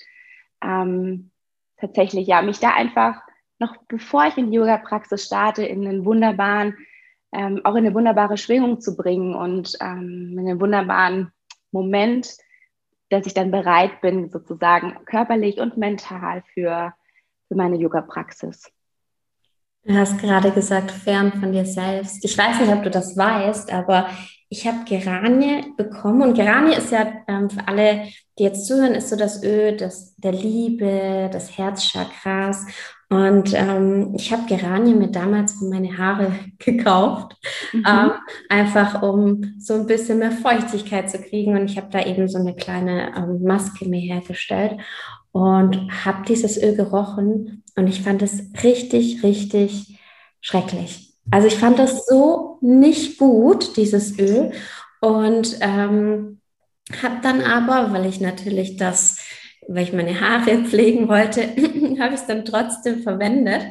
ähm, 0.62 1.30
tatsächlich 1.78 2.26
ja 2.26 2.42
mich 2.42 2.60
da 2.60 2.74
einfach 2.74 3.22
noch 3.58 3.74
bevor 3.88 4.26
ich 4.26 4.36
in 4.36 4.50
die 4.50 4.58
Yoga-Praxis 4.58 5.24
starte, 5.24 5.64
in 5.64 5.88
einen 5.88 6.04
wunderbaren, 6.04 6.76
ähm, 7.32 7.62
auch 7.64 7.74
in 7.74 7.86
eine 7.86 7.94
wunderbare 7.94 8.36
Schwingung 8.36 8.82
zu 8.82 8.98
bringen 8.98 9.34
und 9.34 9.78
ähm, 9.80 10.36
in 10.38 10.40
einen 10.40 10.60
wunderbaren 10.60 11.32
Moment 11.72 12.36
dass 13.10 13.26
ich 13.26 13.34
dann 13.34 13.50
bereit 13.50 14.00
bin, 14.00 14.30
sozusagen 14.30 15.04
körperlich 15.04 15.58
und 15.58 15.76
mental 15.76 16.42
für, 16.52 16.94
für 17.48 17.54
meine 17.54 17.76
Yoga-Praxis. 17.76 18.70
Du 19.86 19.94
hast 19.94 20.18
gerade 20.18 20.50
gesagt, 20.50 20.90
fern 20.90 21.32
von 21.32 21.52
dir 21.52 21.66
selbst. 21.66 22.24
Ich 22.24 22.36
weiß 22.38 22.60
nicht, 22.60 22.72
ob 22.72 22.82
du 22.82 22.90
das 22.90 23.16
weißt, 23.16 23.70
aber 23.70 24.08
ich 24.48 24.66
habe 24.66 24.84
Geranie 24.86 25.74
bekommen 25.76 26.22
und 26.22 26.34
Geranie 26.34 26.74
ist 26.74 26.90
ja 26.90 27.06
ähm, 27.28 27.50
für 27.50 27.66
alle, 27.68 28.08
die 28.38 28.44
jetzt 28.44 28.66
zuhören, 28.66 28.94
ist 28.94 29.10
so 29.10 29.16
das 29.16 29.42
Öl 29.42 29.76
des, 29.76 30.14
der 30.16 30.32
Liebe, 30.32 31.28
des 31.32 31.58
Herzchakras. 31.58 32.64
Und 33.10 33.52
ähm, 33.54 34.14
ich 34.16 34.32
habe 34.32 34.46
Geranie 34.48 34.94
mir 34.94 35.08
damals 35.08 35.52
für 35.52 35.66
meine 35.66 35.96
Haare 35.98 36.32
gekauft, 36.58 37.36
mhm. 37.72 37.84
ähm, 37.86 38.10
einfach 38.48 39.02
um 39.02 39.54
so 39.58 39.74
ein 39.74 39.86
bisschen 39.86 40.18
mehr 40.18 40.32
Feuchtigkeit 40.32 41.10
zu 41.10 41.18
kriegen. 41.18 41.56
Und 41.56 41.70
ich 41.70 41.76
habe 41.76 41.88
da 41.90 42.04
eben 42.04 42.28
so 42.28 42.38
eine 42.38 42.54
kleine 42.54 43.14
ähm, 43.16 43.42
Maske 43.42 43.88
mir 43.88 44.00
hergestellt 44.00 44.80
und 45.32 46.04
habe 46.04 46.24
dieses 46.26 46.62
Öl 46.62 46.76
gerochen 46.76 47.64
und 47.76 47.88
ich 47.88 48.02
fand 48.02 48.22
es 48.22 48.50
richtig, 48.62 49.22
richtig 49.22 49.98
schrecklich. 50.40 51.14
Also 51.30 51.48
ich 51.48 51.56
fand 51.56 51.78
das 51.78 52.06
so 52.06 52.58
nicht 52.60 53.18
gut, 53.18 53.76
dieses 53.76 54.18
Öl. 54.18 54.52
Und 55.00 55.58
ähm, 55.60 56.40
habe 57.02 57.16
dann 57.22 57.40
aber, 57.42 57.92
weil 57.92 58.06
ich 58.06 58.20
natürlich 58.20 58.76
das, 58.76 59.18
weil 59.68 59.84
ich 59.84 59.92
meine 59.92 60.20
Haare 60.20 60.58
pflegen 60.64 61.08
wollte, 61.08 61.42
habe 62.00 62.14
ich 62.14 62.20
es 62.20 62.26
dann 62.26 62.44
trotzdem 62.44 63.02
verwendet. 63.02 63.62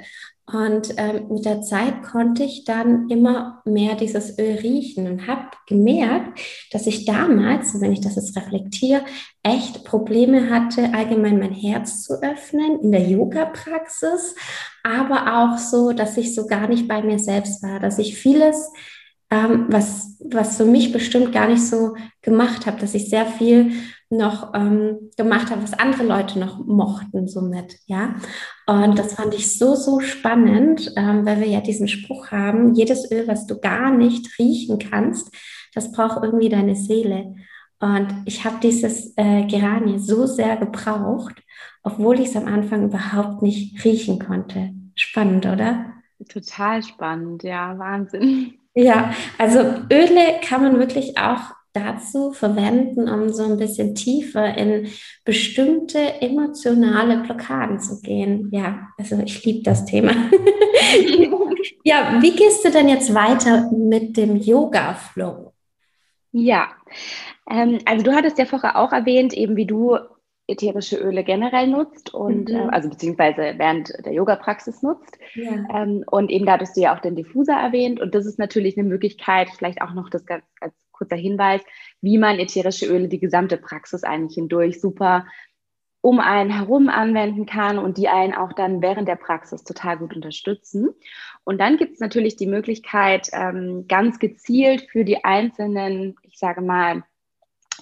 Und 0.45 0.95
ähm, 0.97 1.29
mit 1.29 1.45
der 1.45 1.61
Zeit 1.61 2.03
konnte 2.03 2.43
ich 2.43 2.65
dann 2.65 3.09
immer 3.09 3.61
mehr 3.63 3.95
dieses 3.95 4.37
Öl 4.37 4.57
riechen 4.57 5.07
und 5.07 5.25
habe 5.25 5.47
gemerkt, 5.67 6.41
dass 6.71 6.85
ich 6.85 7.05
damals, 7.05 7.79
wenn 7.79 7.93
ich 7.93 8.01
das 8.01 8.17
jetzt 8.17 8.35
reflektiere, 8.35 9.05
echt 9.41 9.85
Probleme 9.85 10.49
hatte, 10.49 10.93
allgemein 10.93 11.39
mein 11.39 11.53
Herz 11.53 12.03
zu 12.03 12.21
öffnen 12.21 12.81
in 12.81 12.91
der 12.91 13.07
Yoga-Praxis, 13.07 14.35
aber 14.83 15.39
auch 15.39 15.57
so, 15.57 15.93
dass 15.93 16.17
ich 16.17 16.35
so 16.35 16.45
gar 16.45 16.67
nicht 16.67 16.89
bei 16.89 17.01
mir 17.01 17.19
selbst 17.19 17.63
war, 17.63 17.79
dass 17.79 17.97
ich 17.97 18.17
vieles 18.17 18.69
ähm, 19.33 19.65
was, 19.69 20.19
was 20.23 20.57
für 20.57 20.65
mich 20.65 20.91
bestimmt 20.91 21.31
gar 21.31 21.47
nicht 21.47 21.65
so 21.65 21.95
gemacht 22.21 22.67
habe, 22.67 22.79
dass 22.79 22.93
ich 22.93 23.09
sehr 23.09 23.25
viel 23.25 23.71
noch 24.11 24.53
ähm, 24.53 25.09
gemacht 25.17 25.49
habe, 25.49 25.63
was 25.63 25.73
andere 25.73 26.03
Leute 26.03 26.37
noch 26.37 26.63
mochten, 26.63 27.27
somit, 27.27 27.79
ja. 27.87 28.13
Und 28.67 28.99
das 28.99 29.15
fand 29.15 29.33
ich 29.33 29.57
so, 29.57 29.73
so 29.73 29.99
spannend, 30.01 30.93
ähm, 30.95 31.25
weil 31.25 31.39
wir 31.39 31.47
ja 31.47 31.61
diesen 31.61 31.87
Spruch 31.87 32.29
haben, 32.29 32.75
jedes 32.75 33.11
Öl, 33.11 33.27
was 33.27 33.47
du 33.47 33.59
gar 33.59 33.91
nicht 33.91 34.37
riechen 34.37 34.77
kannst, 34.77 35.33
das 35.73 35.91
braucht 35.91 36.23
irgendwie 36.23 36.49
deine 36.49 36.75
Seele. 36.75 37.33
Und 37.79 38.07
ich 38.25 38.45
habe 38.45 38.57
dieses 38.61 39.17
äh, 39.17 39.47
Geranie 39.47 39.97
so 39.97 40.27
sehr 40.27 40.57
gebraucht, 40.57 41.41
obwohl 41.81 42.19
ich 42.19 42.27
es 42.27 42.35
am 42.35 42.45
Anfang 42.45 42.83
überhaupt 42.83 43.41
nicht 43.41 43.83
riechen 43.83 44.19
konnte. 44.19 44.73
Spannend, 44.93 45.47
oder? 45.47 45.91
Total 46.29 46.83
spannend, 46.83 47.41
ja, 47.41 47.77
Wahnsinn. 47.79 48.59
Ja, 48.75 49.13
also 49.37 49.59
Öle 49.91 50.39
kann 50.41 50.63
man 50.63 50.79
wirklich 50.79 51.17
auch 51.17 51.53
dazu 51.73 52.31
verwenden, 52.31 53.09
um 53.09 53.29
so 53.33 53.43
ein 53.43 53.57
bisschen 53.57 53.95
tiefer 53.95 54.55
in 54.57 54.89
bestimmte 55.25 56.21
emotionale 56.21 57.17
Blockaden 57.17 57.79
zu 57.79 57.99
gehen. 58.01 58.49
Ja, 58.51 58.89
also 58.97 59.19
ich 59.19 59.43
liebe 59.43 59.63
das 59.63 59.85
Thema. 59.85 60.11
ja, 61.83 62.19
wie 62.21 62.35
gehst 62.35 62.63
du 62.63 62.71
denn 62.71 62.89
jetzt 62.89 63.13
weiter 63.13 63.71
mit 63.71 64.17
dem 64.17 64.37
Yoga-Flow? 64.37 65.53
Ja, 66.31 66.69
ähm, 67.49 67.79
also 67.85 68.03
du 68.03 68.13
hattest 68.13 68.37
ja 68.37 68.45
vorher 68.45 68.77
auch 68.77 68.91
erwähnt, 68.91 69.33
eben 69.33 69.55
wie 69.55 69.65
du 69.65 69.97
ätherische 70.47 70.97
Öle 70.97 71.23
generell 71.23 71.67
nutzt 71.67 72.13
und 72.13 72.49
mhm. 72.49 72.55
äh, 72.55 72.67
also 72.71 72.89
beziehungsweise 72.89 73.53
während 73.57 73.93
der 74.05 74.13
Yoga-Praxis 74.13 74.81
nutzt. 74.81 75.17
Ja. 75.35 75.65
Ähm, 75.73 76.03
und 76.09 76.29
eben 76.29 76.45
da 76.45 76.53
hattest 76.53 76.75
du 76.75 76.81
ja 76.81 76.95
auch 76.95 76.99
den 76.99 77.15
Diffuser 77.15 77.53
erwähnt. 77.53 78.01
Und 78.01 78.13
das 78.13 78.25
ist 78.25 78.39
natürlich 78.39 78.77
eine 78.77 78.87
Möglichkeit, 78.87 79.49
vielleicht 79.57 79.81
auch 79.81 79.93
noch 79.93 80.09
das 80.09 80.25
ganz, 80.25 80.43
als 80.59 80.73
kurzer 80.91 81.15
Hinweis, 81.15 81.61
wie 82.01 82.17
man 82.17 82.39
ätherische 82.39 82.85
Öle 82.87 83.07
die 83.07 83.19
gesamte 83.19 83.57
Praxis 83.57 84.03
eigentlich 84.03 84.35
hindurch 84.35 84.81
super 84.81 85.25
um 86.01 86.19
einen 86.19 86.49
herum 86.49 86.89
anwenden 86.89 87.45
kann 87.45 87.79
und 87.79 87.97
die 87.97 88.09
einen 88.09 88.33
auch 88.33 88.51
dann 88.51 88.81
während 88.81 89.07
der 89.07 89.15
Praxis 89.15 89.63
total 89.63 89.97
gut 89.97 90.13
unterstützen. 90.13 90.89
Und 91.45 91.61
dann 91.61 91.77
gibt 91.77 91.93
es 91.93 92.01
natürlich 92.01 92.35
die 92.35 92.45
Möglichkeit, 92.45 93.29
ähm, 93.31 93.85
ganz 93.87 94.19
gezielt 94.19 94.81
für 94.91 95.05
die 95.05 95.23
einzelnen, 95.23 96.17
ich 96.23 96.37
sage 96.37 96.59
mal, 96.59 97.03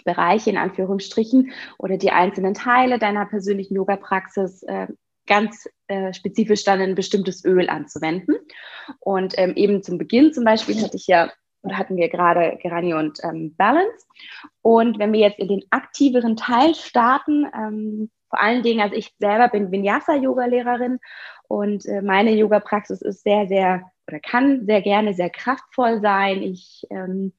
Bereiche 0.04 0.50
in 0.50 0.58
Anführungsstrichen 0.58 1.52
oder 1.78 1.98
die 1.98 2.12
einzelnen 2.12 2.54
Teile 2.54 3.00
deiner 3.00 3.26
persönlichen 3.26 3.76
Yoga-Praxis 3.76 4.64
äh, 4.64 4.88
ganz 5.28 5.70
äh, 5.88 6.14
spezifisch 6.14 6.64
dann 6.64 6.82
ein 6.82 6.96
bestimmtes 6.96 7.46
Öl 7.46 7.70
anzuwenden. 7.70 8.36
Und 9.00 9.34
ähm, 9.38 9.54
eben 9.56 9.84
zum 9.84 9.98
Beginn 9.98 10.34
zum 10.34 10.44
Beispiel 10.44 10.82
hatte 10.82 10.98
ich 10.98 11.08
ja 11.08 11.32
oder 11.64 11.78
hatten 11.78 11.96
wir 11.96 12.10
gerade 12.10 12.58
Gerani 12.62 12.94
und 12.94 13.20
ähm, 13.24 13.56
Balance. 13.56 14.06
Und 14.62 15.00
wenn 15.00 15.14
wir 15.14 15.20
jetzt 15.20 15.40
in 15.40 15.48
den 15.48 15.64
aktiveren 15.70 16.36
Teil 16.36 16.74
starten, 16.74 17.46
ähm, 17.56 18.10
vor 18.30 18.42
allen 18.42 18.64
Dingen, 18.64 18.82
also 18.82 18.96
ich 18.96 19.14
selber 19.20 19.50
bin 19.50 19.72
Vinyasa-Yoga-Lehrerin 19.72 21.00
und 21.48 21.86
äh, 21.86 22.02
meine 22.02 22.32
Yoga-Praxis 22.32 23.02
ist 23.02 23.24
sehr, 23.24 23.48
sehr 23.48 23.92
oder 24.08 24.20
kann 24.20 24.66
sehr 24.66 24.82
gerne 24.82 25.14
sehr 25.14 25.30
kraftvoll 25.30 26.02
sein. 26.02 26.42
Ich 26.42 26.88
ähm, 26.90 27.34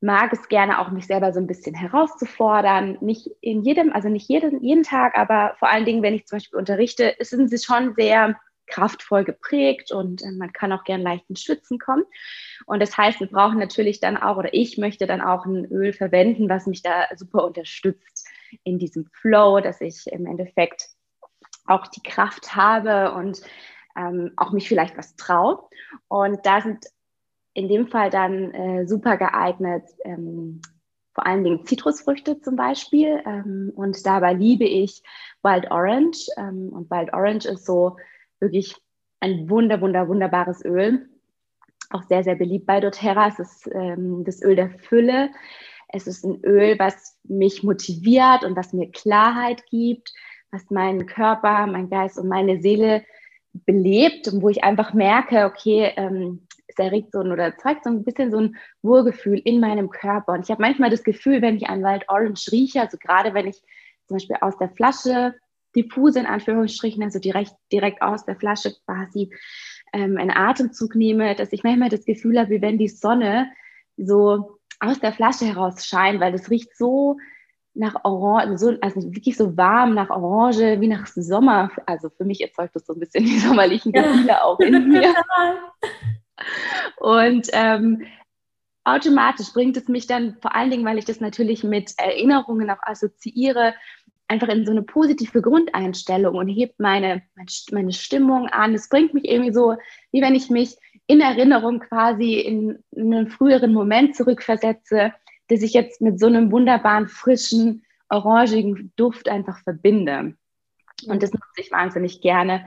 mag 0.00 0.32
es 0.32 0.48
gerne 0.48 0.78
auch, 0.78 0.90
mich 0.90 1.06
selber 1.06 1.32
so 1.32 1.40
ein 1.40 1.46
bisschen 1.46 1.74
herauszufordern. 1.74 2.98
Nicht 3.00 3.28
in 3.40 3.62
jedem, 3.62 3.92
also 3.92 4.08
nicht 4.08 4.28
jeden, 4.28 4.62
jeden 4.62 4.84
Tag, 4.84 5.16
aber 5.16 5.56
vor 5.58 5.68
allen 5.68 5.84
Dingen, 5.84 6.02
wenn 6.02 6.14
ich 6.14 6.26
zum 6.26 6.36
Beispiel 6.36 6.58
unterrichte, 6.58 7.16
sind 7.20 7.48
sie 7.48 7.58
schon 7.58 7.94
sehr 7.94 8.36
kraftvoll 8.68 9.24
geprägt 9.24 9.92
und 9.92 10.22
äh, 10.22 10.30
man 10.30 10.52
kann 10.52 10.72
auch 10.72 10.84
gern 10.84 11.00
leicht 11.00 11.28
ins 11.28 11.42
Schwitzen 11.42 11.78
kommen. 11.78 12.04
Und 12.66 12.80
das 12.80 12.96
heißt, 12.96 13.18
wir 13.20 13.26
brauchen 13.26 13.58
natürlich 13.58 13.98
dann 13.98 14.16
auch, 14.16 14.36
oder 14.36 14.52
ich 14.52 14.78
möchte 14.78 15.06
dann 15.06 15.20
auch 15.20 15.46
ein 15.46 15.64
Öl 15.66 15.92
verwenden, 15.92 16.48
was 16.48 16.66
mich 16.66 16.82
da 16.82 17.06
super 17.16 17.44
unterstützt 17.44 18.28
in 18.64 18.78
diesem 18.78 19.06
Flow, 19.06 19.60
dass 19.60 19.80
ich 19.80 20.06
im 20.12 20.26
Endeffekt 20.26 20.88
auch 21.66 21.86
die 21.86 22.02
Kraft 22.02 22.54
habe 22.54 23.12
und 23.12 23.40
ähm, 23.96 24.32
auch 24.36 24.52
mich 24.52 24.68
vielleicht 24.68 24.96
was 24.96 25.16
traue. 25.16 25.62
Und 26.08 26.44
da 26.46 26.60
sind 26.60 26.86
in 27.58 27.68
dem 27.68 27.88
Fall 27.88 28.08
dann 28.08 28.54
äh, 28.54 28.86
super 28.86 29.16
geeignet, 29.16 29.82
ähm, 30.04 30.62
vor 31.12 31.26
allen 31.26 31.42
Dingen 31.42 31.66
Zitrusfrüchte 31.66 32.40
zum 32.40 32.54
Beispiel. 32.54 33.20
Ähm, 33.26 33.72
und 33.74 34.06
dabei 34.06 34.32
liebe 34.32 34.64
ich 34.64 35.02
Wild 35.42 35.68
Orange. 35.72 36.28
Ähm, 36.36 36.68
und 36.68 36.88
Wild 36.88 37.12
Orange 37.12 37.46
ist 37.46 37.66
so 37.66 37.96
wirklich 38.38 38.76
ein 39.18 39.50
wunder, 39.50 39.80
wunder, 39.80 40.06
wunderbares 40.06 40.64
Öl. 40.64 41.08
Auch 41.90 42.04
sehr, 42.04 42.22
sehr 42.22 42.36
beliebt 42.36 42.66
bei 42.66 42.78
doTERRA. 42.78 43.26
Es 43.26 43.40
ist 43.40 43.68
ähm, 43.72 44.22
das 44.24 44.40
Öl 44.40 44.54
der 44.54 44.70
Fülle. 44.70 45.30
Es 45.88 46.06
ist 46.06 46.24
ein 46.24 46.40
Öl, 46.44 46.78
was 46.78 47.18
mich 47.24 47.64
motiviert 47.64 48.44
und 48.44 48.54
was 48.54 48.72
mir 48.72 48.88
Klarheit 48.92 49.66
gibt, 49.66 50.12
was 50.52 50.70
meinen 50.70 51.06
Körper, 51.06 51.66
mein 51.66 51.90
Geist 51.90 52.20
und 52.20 52.28
meine 52.28 52.60
Seele 52.60 53.04
belebt 53.52 54.28
und 54.28 54.42
wo 54.42 54.48
ich 54.48 54.62
einfach 54.62 54.94
merke, 54.94 55.46
okay, 55.46 55.92
ähm, 55.96 56.46
es 56.68 56.78
erregt 56.78 57.12
so 57.12 57.20
ein 57.20 57.32
oder 57.32 57.44
erzeugt 57.44 57.84
so 57.84 57.90
ein 57.90 58.04
bisschen 58.04 58.30
so 58.30 58.38
ein 58.38 58.56
Wohlgefühl 58.82 59.38
in 59.38 59.58
meinem 59.60 59.90
Körper. 59.90 60.32
Und 60.32 60.44
ich 60.44 60.50
habe 60.50 60.62
manchmal 60.62 60.90
das 60.90 61.02
Gefühl, 61.02 61.42
wenn 61.42 61.56
ich 61.56 61.68
ein 61.68 61.82
Wild 61.82 62.04
Orange 62.08 62.52
rieche, 62.52 62.80
also 62.80 62.98
gerade 62.98 63.34
wenn 63.34 63.46
ich 63.46 63.60
zum 64.06 64.16
Beispiel 64.16 64.36
aus 64.40 64.56
der 64.58 64.70
Flasche 64.70 65.34
diffuse 65.74 66.20
in 66.20 66.26
Anführungsstrichen, 66.26 67.02
also 67.02 67.18
direkt, 67.18 67.54
direkt 67.72 68.02
aus 68.02 68.24
der 68.24 68.36
Flasche 68.36 68.74
quasi 68.84 69.32
ähm, 69.92 70.16
einen 70.18 70.30
Atemzug 70.30 70.94
nehme, 70.94 71.34
dass 71.34 71.52
ich 71.52 71.62
manchmal 71.62 71.88
das 71.88 72.04
Gefühl 72.04 72.38
habe, 72.38 72.50
wie 72.50 72.62
wenn 72.62 72.78
die 72.78 72.88
Sonne 72.88 73.50
so 73.96 74.58
aus 74.80 75.00
der 75.00 75.12
Flasche 75.12 75.46
heraus 75.46 75.86
scheint, 75.86 76.20
weil 76.20 76.32
das 76.32 76.50
riecht 76.50 76.76
so 76.76 77.16
nach 77.74 78.04
Orange, 78.04 78.58
so, 78.58 78.74
also 78.80 79.02
wirklich 79.14 79.36
so 79.36 79.56
warm 79.56 79.94
nach 79.94 80.10
Orange, 80.10 80.80
wie 80.80 80.88
nach 80.88 81.06
Sommer. 81.06 81.70
Also 81.86 82.10
für 82.10 82.24
mich 82.24 82.40
erzeugt 82.40 82.74
das 82.74 82.86
so 82.86 82.92
ein 82.92 83.00
bisschen 83.00 83.24
die 83.24 83.38
sommerlichen 83.38 83.92
Gefühle 83.92 84.28
ja. 84.28 84.42
auch 84.42 84.58
in 84.60 84.88
mir. 84.88 85.14
Und 86.96 87.48
ähm, 87.52 88.04
automatisch 88.84 89.52
bringt 89.52 89.76
es 89.76 89.88
mich 89.88 90.06
dann, 90.06 90.36
vor 90.40 90.54
allen 90.54 90.70
Dingen, 90.70 90.84
weil 90.84 90.98
ich 90.98 91.04
das 91.04 91.20
natürlich 91.20 91.64
mit 91.64 91.92
Erinnerungen 91.98 92.70
auch 92.70 92.82
assoziiere, 92.82 93.74
einfach 94.28 94.48
in 94.48 94.66
so 94.66 94.72
eine 94.72 94.82
positive 94.82 95.40
Grundeinstellung 95.40 96.36
und 96.36 96.48
hebt 96.48 96.78
meine, 96.78 97.22
meine 97.72 97.92
Stimmung 97.92 98.46
an. 98.48 98.74
Es 98.74 98.88
bringt 98.88 99.14
mich 99.14 99.26
irgendwie 99.26 99.52
so, 99.52 99.76
wie 100.12 100.20
wenn 100.20 100.34
ich 100.34 100.50
mich 100.50 100.76
in 101.06 101.20
Erinnerung 101.20 101.80
quasi 101.80 102.34
in, 102.34 102.84
in 102.90 103.14
einen 103.14 103.28
früheren 103.28 103.72
Moment 103.72 104.14
zurückversetze, 104.14 105.14
dass 105.48 105.62
ich 105.62 105.72
jetzt 105.72 106.02
mit 106.02 106.20
so 106.20 106.26
einem 106.26 106.52
wunderbaren, 106.52 107.08
frischen, 107.08 107.84
orangigen 108.10 108.92
Duft 108.96 109.28
einfach 109.28 109.58
verbinde. 109.62 110.34
Und 111.06 111.22
das 111.22 111.32
nutze 111.32 111.60
ich 111.60 111.72
wahnsinnig 111.72 112.20
gerne. 112.20 112.66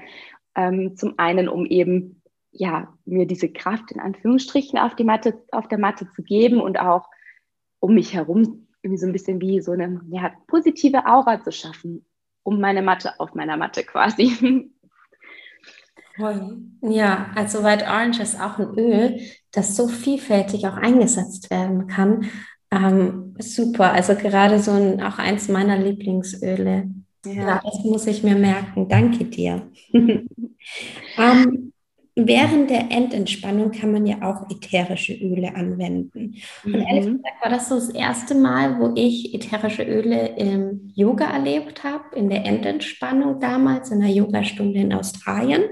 Ähm, 0.55 0.95
zum 0.97 1.17
einen, 1.17 1.47
um 1.47 1.65
eben 1.65 2.20
ja, 2.51 2.93
mir 3.05 3.25
diese 3.25 3.49
Kraft 3.49 3.91
in 3.91 3.99
Anführungsstrichen 3.99 4.77
auf, 4.77 4.95
die 4.95 5.03
Matte, 5.03 5.41
auf 5.51 5.67
der 5.67 5.79
Matte 5.79 6.07
zu 6.15 6.21
geben 6.23 6.59
und 6.61 6.79
auch 6.79 7.07
um 7.79 7.95
mich 7.95 8.13
herum 8.13 8.67
irgendwie 8.83 8.99
so 8.99 9.07
ein 9.07 9.13
bisschen 9.13 9.39
wie 9.41 9.61
so 9.61 9.71
eine 9.71 10.01
ja, 10.11 10.31
positive 10.47 11.05
Aura 11.05 11.41
zu 11.41 11.51
schaffen, 11.51 12.05
um 12.43 12.59
meine 12.59 12.81
Matte 12.81 13.19
auf 13.19 13.33
meiner 13.35 13.57
Matte 13.57 13.83
quasi. 13.83 14.69
Ja, 16.81 17.31
also 17.35 17.63
White 17.63 17.85
Orange 17.85 18.21
ist 18.21 18.39
auch 18.39 18.59
ein 18.59 18.77
Öl, 18.77 19.19
das 19.51 19.75
so 19.75 19.87
vielfältig 19.87 20.67
auch 20.67 20.75
eingesetzt 20.75 21.49
werden 21.49 21.87
kann. 21.87 22.29
Ähm, 22.69 23.35
super, 23.39 23.91
also 23.91 24.15
gerade 24.15 24.59
so 24.59 24.71
ein, 24.71 25.01
auch 25.01 25.17
eins 25.17 25.47
meiner 25.47 25.77
Lieblingsöle. 25.77 26.89
Ja. 27.25 27.31
ja 27.31 27.61
das 27.63 27.83
muss 27.83 28.07
ich 28.07 28.23
mir 28.23 28.35
merken. 28.35 28.87
Danke 28.87 29.25
dir. 29.25 29.69
ähm, 29.93 31.71
während 32.27 32.69
der 32.69 32.91
Endentspannung 32.91 33.71
kann 33.71 33.91
man 33.91 34.05
ja 34.05 34.21
auch 34.21 34.49
ätherische 34.49 35.13
Öle 35.13 35.55
anwenden. 35.55 36.35
Und 36.63 36.75
ehrlich 36.75 37.05
mhm. 37.05 37.17
gesagt 37.17 37.43
war 37.43 37.51
das 37.51 37.69
so 37.69 37.75
das 37.75 37.89
erste 37.89 38.35
Mal, 38.35 38.79
wo 38.79 38.93
ich 38.95 39.33
ätherische 39.33 39.83
Öle 39.83 40.35
im 40.37 40.91
Yoga 40.93 41.25
erlebt 41.25 41.83
habe, 41.83 42.15
in 42.15 42.29
der 42.29 42.45
Endentspannung 42.45 43.39
damals, 43.39 43.91
in 43.91 44.01
einer 44.01 44.11
Yogastunde 44.11 44.79
in 44.79 44.93
Australien. 44.93 45.63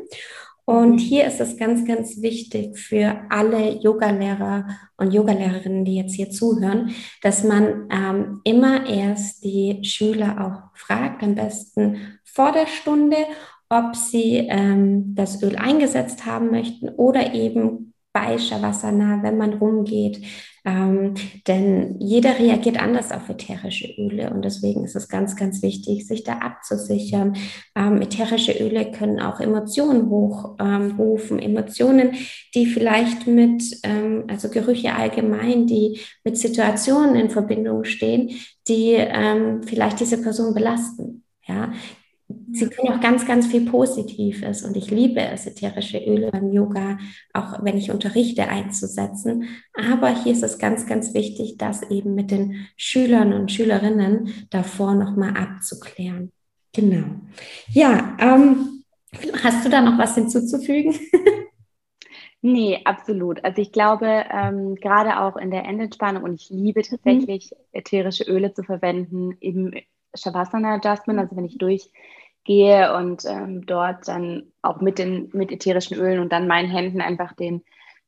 Und 0.70 0.92
mhm. 0.92 0.98
hier 1.00 1.26
ist 1.26 1.42
es 1.42 1.58
ganz, 1.58 1.84
ganz 1.88 2.22
wichtig 2.22 2.78
für 2.78 3.22
alle 3.30 3.82
Yogalehrer 3.82 4.68
und 4.98 5.12
Yogalehrerinnen, 5.12 5.84
die 5.84 5.96
jetzt 5.96 6.14
hier 6.14 6.30
zuhören, 6.30 6.94
dass 7.24 7.44
man 7.44 7.90
ähm, 7.92 8.42
immer 8.44 8.88
erst 8.88 9.44
die 9.44 9.84
Schüler 9.84 10.38
auch 10.40 10.78
fragt, 10.80 11.24
am 11.24 11.34
besten 11.34 12.20
vor 12.24 12.52
der 12.52 12.68
Stunde 12.68 13.18
ob 13.70 13.96
sie 13.96 14.48
ähm, 14.50 15.16
das 15.16 15.42
Öl 15.44 15.56
eingesetzt 15.56 16.26
haben 16.26 16.52
möchten 16.52 16.90
oder 16.90 17.34
eben 17.34 17.94
bei 18.12 18.38
Shavasana, 18.38 19.22
wenn 19.22 19.38
man 19.38 19.54
rumgeht. 19.54 20.26
Ähm, 20.66 21.14
denn 21.48 21.96
jeder 22.00 22.38
reagiert 22.38 22.82
anders 22.82 23.12
auf 23.12 23.30
ätherische 23.30 23.88
Öle 23.98 24.32
und 24.32 24.44
deswegen 24.44 24.84
ist 24.84 24.96
es 24.96 25.08
ganz, 25.08 25.36
ganz 25.36 25.62
wichtig, 25.62 26.06
sich 26.06 26.24
da 26.24 26.40
abzusichern. 26.40 27.38
Ähm, 27.76 28.02
ätherische 28.02 28.52
Öle 28.52 28.92
können 28.92 29.22
auch 29.22 29.40
Emotionen 29.40 30.10
hochrufen, 30.10 31.40
ähm, 31.40 31.46
Emotionen, 31.46 32.12
die 32.56 32.66
vielleicht 32.66 33.26
mit, 33.26 33.64
ähm, 33.84 34.26
also 34.28 34.50
Gerüche 34.50 34.94
allgemein, 34.96 35.66
die 35.66 36.02
mit 36.24 36.38
Situationen 36.38 37.16
in 37.16 37.30
Verbindung 37.30 37.86
stehen, 37.86 38.32
die 38.68 38.94
ähm, 38.94 39.64
vielleicht 39.64 40.00
diese 40.00 40.22
Person 40.22 40.54
belasten. 40.54 41.24
Ja, 41.48 41.72
Sie 42.52 42.68
können 42.68 42.94
auch 42.94 43.02
ganz, 43.02 43.26
ganz 43.26 43.48
viel 43.48 43.66
Positives 43.66 44.64
und 44.64 44.78
ich 44.78 44.92
liebe 44.92 45.20
es, 45.20 45.48
ätherische 45.48 45.98
Öle 45.98 46.30
beim 46.32 46.52
Yoga, 46.52 47.00
auch 47.34 47.64
wenn 47.64 47.78
ich 47.78 47.90
unterrichte, 47.90 48.48
einzusetzen. 48.48 49.46
Aber 49.74 50.10
hier 50.10 50.34
ist 50.34 50.44
es 50.44 50.60
ganz, 50.60 50.86
ganz 50.86 51.14
wichtig, 51.16 51.58
das 51.58 51.82
eben 51.90 52.14
mit 52.14 52.30
den 52.30 52.68
Schülern 52.78 53.34
und 53.34 53.52
Schülerinnen 53.52 54.48
davor 54.52 54.94
nochmal 54.94 55.36
abzuklären. 55.38 56.32
Genau. 56.74 57.06
Ja, 57.74 58.16
ähm, 58.20 58.84
hast 59.44 59.66
du 59.66 59.70
da 59.70 59.82
noch 59.82 59.98
was 59.98 60.16
hinzuzufügen? 60.16 60.94
Nee, 62.42 62.80
absolut. 62.86 63.44
Also 63.44 63.62
ich 63.62 63.74
glaube, 63.74 64.24
ähm, 64.32 64.76
gerade 64.76 65.20
auch 65.20 65.36
in 65.36 65.52
der 65.52 65.66
Endentspannung 65.66 66.24
und 66.24 66.36
ich 66.36 66.50
liebe 66.50 66.82
tatsächlich 66.84 67.52
mhm. 67.52 67.58
ätherische 67.74 68.24
Öle 68.24 68.54
zu 68.54 68.64
verwenden 68.64 69.36
im 69.42 69.74
Shavasana 70.16 70.76
Adjustment, 70.76 71.20
also 71.20 71.36
wenn 71.36 71.46
ich 71.46 71.58
durch 71.58 71.92
gehe 72.44 72.96
und 72.96 73.24
ähm, 73.28 73.66
dort 73.66 74.08
dann 74.08 74.44
auch 74.62 74.82
mit 74.82 74.98
den 74.98 75.30
mit 75.34 75.52
ätherischen 75.52 75.98
Ölen 75.98 76.20
und 76.20 76.32
dann 76.32 76.48
meinen 76.48 76.70
Händen 76.70 77.02
einfach 77.02 77.34
den, 77.34 77.62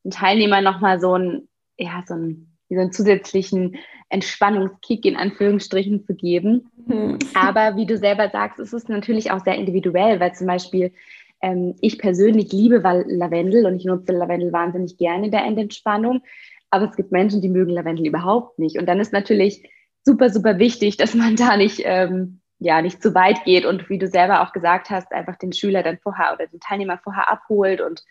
den 0.04 0.10
Teilnehmern 0.10 0.64
nochmal 0.64 1.00
so 1.00 1.16
ein, 1.16 1.48
ja, 1.78 2.02
so 2.06 2.14
ein, 2.14 2.48
so 2.68 2.80
einen 2.80 2.92
zusätzlichen 2.92 3.76
Entspannungskick 4.08 5.04
in 5.04 5.16
Anführungsstrichen 5.16 6.04
zu 6.04 6.14
geben. 6.14 6.70
Mhm. 6.86 7.18
Aber 7.34 7.76
wie 7.76 7.86
du 7.86 7.96
selber 7.96 8.30
sagst, 8.30 8.58
ist 8.58 8.72
es 8.72 8.88
natürlich 8.88 9.30
auch 9.30 9.44
sehr 9.44 9.56
individuell, 9.56 10.18
weil 10.18 10.34
zum 10.34 10.46
Beispiel 10.46 10.92
ähm, 11.40 11.74
ich 11.80 11.98
persönlich 11.98 12.52
liebe 12.52 12.76
Lavendel 13.06 13.66
und 13.66 13.76
ich 13.76 13.84
nutze 13.84 14.12
Lavendel 14.12 14.52
wahnsinnig 14.52 14.96
gerne 14.96 15.26
in 15.26 15.32
der 15.32 15.44
Endentspannung. 15.44 16.22
Aber 16.70 16.88
es 16.88 16.96
gibt 16.96 17.12
Menschen, 17.12 17.42
die 17.42 17.48
mögen 17.48 17.72
Lavendel 17.72 18.06
überhaupt 18.06 18.58
nicht. 18.58 18.78
Und 18.78 18.86
dann 18.86 18.98
ist 18.98 19.12
natürlich 19.12 19.62
super, 20.04 20.30
super 20.30 20.58
wichtig, 20.58 20.96
dass 20.96 21.14
man 21.14 21.36
da 21.36 21.56
nicht 21.56 21.82
ähm, 21.84 22.40
ja 22.58 22.80
nicht 22.80 23.02
zu 23.02 23.14
weit 23.14 23.44
geht 23.44 23.66
und 23.66 23.88
wie 23.88 23.98
du 23.98 24.06
selber 24.06 24.42
auch 24.42 24.52
gesagt 24.52 24.90
hast, 24.90 25.12
einfach 25.12 25.36
den 25.36 25.52
Schüler 25.52 25.82
dann 25.82 25.98
vorher 25.98 26.32
oder 26.32 26.46
den 26.46 26.60
Teilnehmer 26.60 26.98
vorher 26.98 27.30
abholt 27.30 27.80
und 27.80 28.04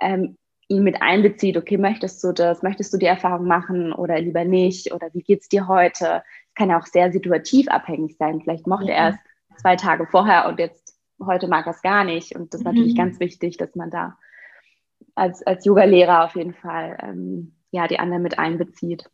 ähm, 0.00 0.36
ihn 0.68 0.84
mit 0.84 1.02
einbezieht, 1.02 1.56
okay, 1.56 1.78
möchtest 1.78 2.22
du 2.22 2.32
das, 2.32 2.62
möchtest 2.62 2.92
du 2.92 2.98
die 2.98 3.06
Erfahrung 3.06 3.46
machen 3.46 3.92
oder 3.92 4.20
lieber 4.20 4.44
nicht 4.44 4.92
oder 4.92 5.08
wie 5.14 5.22
geht 5.22 5.40
es 5.40 5.48
dir 5.48 5.66
heute? 5.66 6.04
Das 6.04 6.54
kann 6.54 6.70
ja 6.70 6.78
auch 6.78 6.86
sehr 6.86 7.10
situativ 7.10 7.68
abhängig 7.68 8.16
sein. 8.18 8.40
Vielleicht 8.42 8.66
mochte 8.66 8.90
ja. 8.90 8.94
er 8.94 9.08
es 9.08 9.62
zwei 9.62 9.76
Tage 9.76 10.06
vorher 10.06 10.46
und 10.48 10.58
jetzt 10.58 10.96
heute 11.24 11.48
mag 11.48 11.66
er 11.66 11.72
es 11.72 11.82
gar 11.82 12.04
nicht. 12.04 12.36
Und 12.36 12.52
das 12.52 12.60
ist 12.60 12.66
mhm. 12.66 12.72
natürlich 12.72 12.96
ganz 12.96 13.18
wichtig, 13.18 13.56
dass 13.56 13.74
man 13.74 13.90
da 13.90 14.18
als, 15.14 15.44
als 15.46 15.64
Yoga-Lehrer 15.64 16.24
auf 16.24 16.36
jeden 16.36 16.54
Fall 16.54 16.98
ähm, 17.02 17.56
ja, 17.70 17.88
die 17.88 17.98
anderen 17.98 18.22
mit 18.22 18.38
einbezieht. 18.38 19.10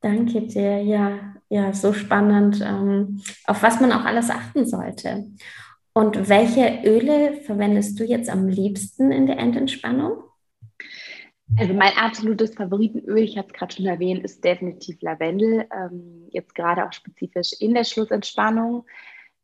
Danke 0.00 0.42
dir. 0.42 0.82
Ja, 0.82 1.34
ja, 1.48 1.72
so 1.72 1.92
spannend, 1.92 2.60
ähm, 2.60 3.22
auf 3.44 3.62
was 3.62 3.80
man 3.80 3.92
auch 3.92 4.04
alles 4.04 4.30
achten 4.30 4.66
sollte. 4.66 5.26
Und 5.92 6.28
welche 6.28 6.82
Öle 6.84 7.40
verwendest 7.42 7.98
du 7.98 8.04
jetzt 8.04 8.28
am 8.28 8.48
liebsten 8.48 9.12
in 9.12 9.26
der 9.26 9.38
Endentspannung? 9.38 10.22
Also 11.58 11.72
mein 11.72 11.96
absolutes 11.96 12.54
Favoritenöl, 12.54 13.18
ich 13.18 13.38
habe 13.38 13.48
es 13.48 13.54
gerade 13.54 13.74
schon 13.74 13.86
erwähnt, 13.86 14.24
ist 14.24 14.44
definitiv 14.44 15.00
Lavendel. 15.00 15.66
Ähm, 15.72 16.28
jetzt 16.32 16.54
gerade 16.54 16.84
auch 16.84 16.92
spezifisch 16.92 17.52
in 17.60 17.72
der 17.72 17.84
Schlussentspannung 17.84 18.84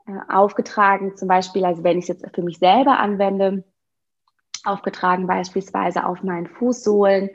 äh, 0.07 0.33
aufgetragen. 0.33 1.17
Zum 1.17 1.29
Beispiel, 1.29 1.65
also 1.65 1.85
wenn 1.85 1.99
ich 1.99 2.05
es 2.05 2.09
jetzt 2.09 2.35
für 2.35 2.43
mich 2.43 2.59
selber 2.59 2.99
anwende, 2.99 3.65
aufgetragen 4.65 5.27
beispielsweise 5.27 6.05
auf 6.05 6.23
meinen 6.23 6.49
Fußsohlen 6.49 7.31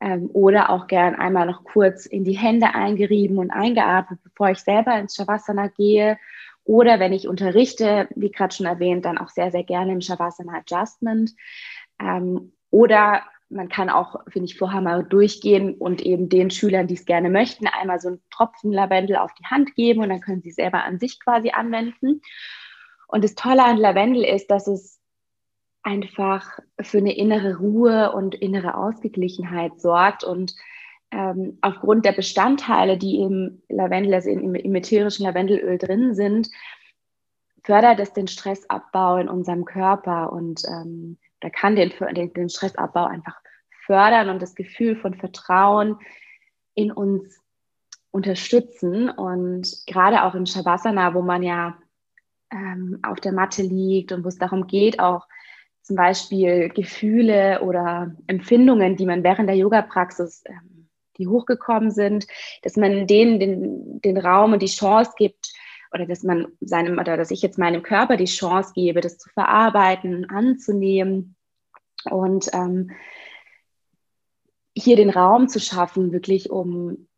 ähm, 0.00 0.30
oder 0.32 0.70
auch 0.70 0.86
gern 0.86 1.14
einmal 1.14 1.46
noch 1.46 1.64
kurz 1.64 2.06
in 2.06 2.24
die 2.24 2.38
Hände 2.38 2.74
eingerieben 2.74 3.38
und 3.38 3.50
eingeatmet, 3.50 4.20
bevor 4.22 4.50
ich 4.50 4.58
selber 4.58 4.98
ins 4.98 5.16
Shavasana 5.16 5.68
gehe. 5.68 6.18
Oder 6.64 7.00
wenn 7.00 7.12
ich 7.12 7.28
unterrichte, 7.28 8.08
wie 8.14 8.30
gerade 8.30 8.54
schon 8.54 8.66
erwähnt, 8.66 9.04
dann 9.04 9.18
auch 9.18 9.30
sehr, 9.30 9.50
sehr 9.50 9.64
gerne 9.64 9.92
im 9.92 10.00
Shavasana 10.00 10.58
Adjustment. 10.58 11.32
Ähm, 12.00 12.52
oder 12.70 13.22
man 13.50 13.68
kann 13.68 13.88
auch, 13.88 14.16
finde 14.28 14.46
ich, 14.46 14.58
vorher 14.58 14.80
mal 14.80 15.02
durchgehen 15.02 15.74
und 15.74 16.02
eben 16.02 16.28
den 16.28 16.50
Schülern, 16.50 16.86
die 16.86 16.94
es 16.94 17.06
gerne 17.06 17.30
möchten, 17.30 17.66
einmal 17.66 17.98
so 17.98 18.08
einen 18.08 18.22
Tropfen 18.30 18.72
Lavendel 18.72 19.16
auf 19.16 19.32
die 19.34 19.46
Hand 19.46 19.74
geben 19.74 20.02
und 20.02 20.10
dann 20.10 20.20
können 20.20 20.42
sie 20.42 20.50
selber 20.50 20.84
an 20.84 20.98
sich 20.98 21.18
quasi 21.18 21.50
anwenden. 21.50 22.20
Und 23.06 23.24
das 23.24 23.34
Tolle 23.34 23.64
an 23.64 23.78
Lavendel 23.78 24.22
ist, 24.22 24.50
dass 24.50 24.66
es 24.66 24.97
einfach 25.88 26.58
für 26.80 26.98
eine 26.98 27.16
innere 27.16 27.56
Ruhe 27.56 28.12
und 28.12 28.34
innere 28.34 28.76
Ausgeglichenheit 28.76 29.80
sorgt 29.80 30.22
und 30.22 30.54
ähm, 31.10 31.56
aufgrund 31.62 32.04
der 32.04 32.12
Bestandteile, 32.12 32.98
die 32.98 33.20
im 33.20 33.62
Lavendel, 33.70 34.12
also 34.12 34.28
im, 34.28 34.54
im 34.54 34.74
ätherischen 34.74 35.24
Lavendelöl 35.24 35.78
drin 35.78 36.14
sind, 36.14 36.50
fördert 37.64 38.00
es 38.00 38.12
den 38.12 38.28
Stressabbau 38.28 39.16
in 39.16 39.28
unserem 39.30 39.64
Körper 39.64 40.30
und 40.30 40.62
ähm, 40.68 41.16
da 41.40 41.48
kann 41.48 41.76
den, 41.76 41.90
den, 42.14 42.34
den 42.34 42.48
Stressabbau 42.50 43.06
einfach 43.06 43.40
fördern 43.86 44.28
und 44.28 44.42
das 44.42 44.54
Gefühl 44.54 44.94
von 44.96 45.14
Vertrauen 45.14 45.96
in 46.74 46.92
uns 46.92 47.40
unterstützen. 48.10 49.08
Und 49.08 49.82
gerade 49.86 50.24
auch 50.24 50.34
im 50.34 50.44
Shavasana, 50.44 51.14
wo 51.14 51.22
man 51.22 51.42
ja 51.42 51.78
ähm, 52.50 52.98
auf 53.02 53.20
der 53.20 53.32
Matte 53.32 53.62
liegt 53.62 54.12
und 54.12 54.24
wo 54.24 54.28
es 54.28 54.36
darum 54.36 54.66
geht, 54.66 55.00
auch 55.00 55.26
zum 55.82 55.96
Beispiel 55.96 56.68
Gefühle 56.68 57.62
oder 57.62 58.14
Empfindungen, 58.26 58.96
die 58.96 59.06
man 59.06 59.24
während 59.24 59.48
der 59.48 59.56
Yoga-Praxis, 59.56 60.42
ähm, 60.46 60.88
die 61.16 61.26
hochgekommen 61.28 61.90
sind, 61.90 62.26
dass 62.62 62.76
man 62.76 63.06
denen 63.06 63.40
den, 63.40 64.00
den 64.00 64.18
Raum 64.18 64.52
und 64.52 64.62
die 64.62 64.66
Chance 64.66 65.12
gibt, 65.16 65.52
oder 65.92 66.06
dass 66.06 66.22
man 66.22 66.48
seinem, 66.60 66.98
oder 66.98 67.16
dass 67.16 67.30
ich 67.30 67.42
jetzt 67.42 67.58
meinem 67.58 67.82
Körper 67.82 68.16
die 68.16 68.26
Chance 68.26 68.72
gebe, 68.74 69.00
das 69.00 69.18
zu 69.18 69.28
verarbeiten, 69.30 70.28
anzunehmen 70.30 71.36
und 72.10 72.50
ähm, 72.52 72.90
hier 74.76 74.96
den 74.96 75.10
Raum 75.10 75.48
zu 75.48 75.60
schaffen, 75.60 76.12
wirklich 76.12 76.50
um 76.50 77.08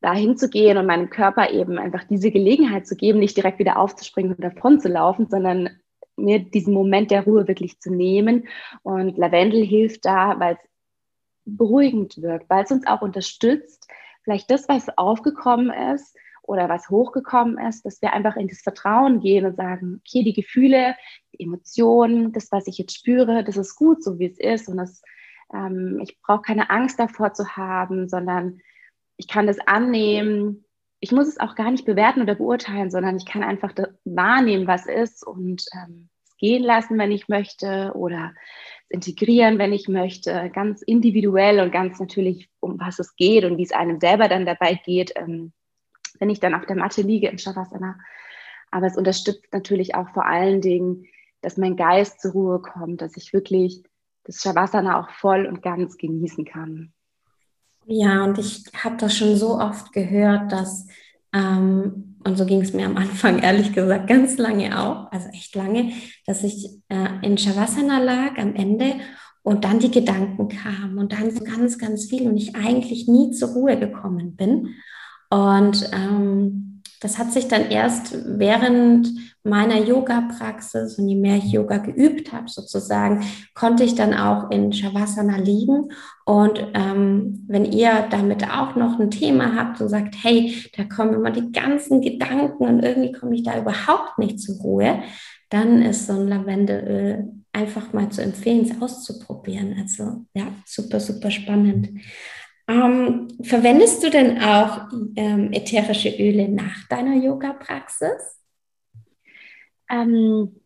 dahin 0.00 0.36
zu 0.36 0.50
gehen 0.50 0.76
und 0.76 0.86
meinem 0.86 1.08
Körper 1.08 1.50
eben 1.50 1.78
einfach 1.78 2.04
diese 2.04 2.30
Gelegenheit 2.30 2.86
zu 2.86 2.94
geben, 2.94 3.18
nicht 3.18 3.36
direkt 3.36 3.58
wieder 3.58 3.78
aufzuspringen 3.78 4.34
und 4.34 4.42
davon 4.42 4.78
zu 4.80 4.88
laufen, 4.88 5.28
sondern 5.28 5.70
mir 6.16 6.38
diesen 6.38 6.74
Moment 6.74 7.10
der 7.10 7.24
Ruhe 7.24 7.48
wirklich 7.48 7.80
zu 7.80 7.92
nehmen. 7.92 8.48
Und 8.82 9.18
Lavendel 9.18 9.64
hilft 9.64 10.04
da, 10.04 10.38
weil 10.38 10.54
es 10.54 10.70
beruhigend 11.44 12.20
wirkt, 12.22 12.48
weil 12.48 12.64
es 12.64 12.70
uns 12.70 12.86
auch 12.86 13.02
unterstützt, 13.02 13.88
vielleicht 14.22 14.50
das, 14.50 14.68
was 14.68 14.96
aufgekommen 14.96 15.70
ist 15.94 16.16
oder 16.42 16.68
was 16.68 16.90
hochgekommen 16.90 17.58
ist, 17.58 17.84
dass 17.84 18.00
wir 18.02 18.12
einfach 18.12 18.36
in 18.36 18.48
das 18.48 18.60
Vertrauen 18.60 19.20
gehen 19.20 19.46
und 19.46 19.56
sagen, 19.56 20.00
okay, 20.00 20.22
die 20.22 20.32
Gefühle, 20.32 20.96
die 21.32 21.44
Emotionen, 21.44 22.32
das, 22.32 22.50
was 22.52 22.66
ich 22.66 22.78
jetzt 22.78 22.96
spüre, 22.96 23.44
das 23.44 23.56
ist 23.56 23.76
gut, 23.76 24.02
so 24.02 24.18
wie 24.18 24.26
es 24.26 24.38
ist. 24.38 24.68
Und 24.68 24.78
das, 24.78 25.02
ähm, 25.52 26.00
ich 26.02 26.20
brauche 26.20 26.42
keine 26.42 26.70
Angst 26.70 26.98
davor 26.98 27.32
zu 27.34 27.56
haben, 27.56 28.08
sondern 28.08 28.60
ich 29.16 29.28
kann 29.28 29.46
das 29.46 29.58
annehmen, 29.60 30.63
ich 31.04 31.12
muss 31.12 31.28
es 31.28 31.38
auch 31.38 31.54
gar 31.54 31.70
nicht 31.70 31.84
bewerten 31.84 32.22
oder 32.22 32.34
beurteilen, 32.34 32.90
sondern 32.90 33.18
ich 33.18 33.26
kann 33.26 33.42
einfach 33.42 33.74
wahrnehmen, 34.06 34.66
was 34.66 34.86
ist 34.86 35.22
und 35.26 35.66
ähm, 35.74 36.08
es 36.24 36.34
gehen 36.38 36.62
lassen, 36.62 36.96
wenn 36.96 37.12
ich 37.12 37.28
möchte 37.28 37.92
oder 37.94 38.32
integrieren, 38.88 39.58
wenn 39.58 39.74
ich 39.74 39.86
möchte, 39.86 40.50
ganz 40.54 40.80
individuell 40.80 41.60
und 41.60 41.72
ganz 41.72 42.00
natürlich, 42.00 42.48
um 42.58 42.80
was 42.80 43.00
es 43.00 43.16
geht 43.16 43.44
und 43.44 43.58
wie 43.58 43.64
es 43.64 43.72
einem 43.72 44.00
selber 44.00 44.28
dann 44.28 44.46
dabei 44.46 44.80
geht, 44.82 45.12
ähm, 45.16 45.52
wenn 46.20 46.30
ich 46.30 46.40
dann 46.40 46.54
auf 46.54 46.64
der 46.64 46.76
Matte 46.76 47.02
liege 47.02 47.28
im 47.28 47.36
Shavasana. 47.36 47.98
Aber 48.70 48.86
es 48.86 48.96
unterstützt 48.96 49.52
natürlich 49.52 49.94
auch 49.94 50.08
vor 50.14 50.24
allen 50.24 50.62
Dingen, 50.62 51.04
dass 51.42 51.58
mein 51.58 51.76
Geist 51.76 52.22
zur 52.22 52.32
Ruhe 52.32 52.62
kommt, 52.62 53.02
dass 53.02 53.18
ich 53.18 53.34
wirklich 53.34 53.82
das 54.22 54.40
Shavasana 54.40 55.00
auch 55.00 55.10
voll 55.10 55.44
und 55.44 55.60
ganz 55.60 55.98
genießen 55.98 56.46
kann. 56.46 56.94
Ja, 57.86 58.24
und 58.24 58.38
ich 58.38 58.64
habe 58.82 58.96
das 58.96 59.16
schon 59.16 59.36
so 59.36 59.58
oft 59.58 59.92
gehört, 59.92 60.50
dass, 60.52 60.86
ähm, 61.34 62.16
und 62.24 62.38
so 62.38 62.46
ging 62.46 62.62
es 62.62 62.72
mir 62.72 62.86
am 62.86 62.96
Anfang 62.96 63.40
ehrlich 63.40 63.72
gesagt 63.72 64.08
ganz 64.08 64.38
lange 64.38 64.78
auch, 64.80 65.12
also 65.12 65.28
echt 65.28 65.54
lange, 65.54 65.92
dass 66.26 66.42
ich 66.42 66.70
äh, 66.88 67.08
in 67.22 67.36
Shavasana 67.36 67.98
lag 67.98 68.38
am 68.38 68.54
Ende 68.54 68.94
und 69.42 69.64
dann 69.64 69.78
die 69.78 69.90
Gedanken 69.90 70.48
kamen 70.48 70.98
und 70.98 71.12
dann 71.12 71.30
so 71.30 71.44
ganz, 71.44 71.78
ganz 71.78 72.06
viel 72.06 72.26
und 72.26 72.38
ich 72.38 72.56
eigentlich 72.56 73.06
nie 73.06 73.30
zur 73.32 73.50
Ruhe 73.50 73.78
gekommen 73.78 74.36
bin. 74.36 74.74
Und 75.28 75.90
ähm, 75.92 76.73
das 77.04 77.18
hat 77.18 77.34
sich 77.34 77.48
dann 77.48 77.70
erst 77.70 78.16
während 78.38 79.08
meiner 79.42 79.76
Yoga-Praxis 79.76 80.98
und 80.98 81.06
je 81.06 81.16
mehr 81.16 81.36
ich 81.36 81.52
Yoga 81.52 81.76
geübt 81.76 82.32
habe, 82.32 82.48
sozusagen, 82.48 83.22
konnte 83.52 83.84
ich 83.84 83.94
dann 83.94 84.14
auch 84.14 84.50
in 84.50 84.72
Shavasana 84.72 85.36
liegen. 85.36 85.90
Und 86.24 86.66
ähm, 86.72 87.44
wenn 87.46 87.66
ihr 87.66 88.06
damit 88.08 88.50
auch 88.50 88.74
noch 88.74 88.98
ein 88.98 89.10
Thema 89.10 89.54
habt 89.54 89.82
und 89.82 89.90
sagt, 89.90 90.14
hey, 90.22 90.56
da 90.78 90.84
kommen 90.84 91.12
immer 91.12 91.30
die 91.30 91.52
ganzen 91.52 92.00
Gedanken 92.00 92.64
und 92.64 92.82
irgendwie 92.82 93.12
komme 93.12 93.34
ich 93.34 93.42
da 93.42 93.58
überhaupt 93.58 94.18
nicht 94.18 94.40
zur 94.40 94.56
Ruhe, 94.56 95.02
dann 95.50 95.82
ist 95.82 96.06
so 96.06 96.14
ein 96.14 96.26
Lavendelöl 96.26 97.30
einfach 97.52 97.92
mal 97.92 98.08
zu 98.08 98.22
empfehlen, 98.22 98.64
es 98.64 98.80
auszuprobieren. 98.80 99.76
Also 99.78 100.24
ja, 100.32 100.46
super, 100.64 101.00
super 101.00 101.30
spannend. 101.30 101.90
Ähm, 102.66 103.28
verwendest 103.42 104.02
du 104.02 104.10
denn 104.10 104.42
auch 104.42 104.88
ähm, 105.16 105.52
ätherische 105.52 106.08
Öle 106.10 106.48
nach 106.48 106.88
deiner 106.88 107.14
Yoga-Praxis? 107.14 108.40
Ähm, 109.90 110.60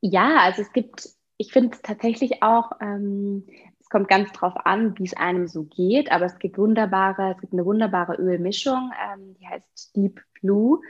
ja, 0.00 0.38
also 0.38 0.62
es 0.62 0.72
gibt, 0.72 1.08
ich 1.36 1.52
finde 1.52 1.78
tatsächlich 1.82 2.42
auch, 2.42 2.72
ähm, 2.80 3.46
es 3.78 3.88
kommt 3.88 4.08
ganz 4.08 4.32
drauf 4.32 4.54
an, 4.64 4.98
wie 4.98 5.04
es 5.04 5.16
einem 5.16 5.46
so 5.46 5.64
geht, 5.64 6.10
aber 6.10 6.24
es 6.24 6.38
gibt 6.38 6.58
wunderbare, 6.58 7.32
es 7.34 7.40
gibt 7.40 7.52
eine 7.52 7.64
wunderbare 7.64 8.16
Ölmischung, 8.16 8.90
ähm, 9.12 9.36
die 9.40 9.46
heißt 9.46 9.94
Deep 9.94 10.20
Blue, 10.40 10.80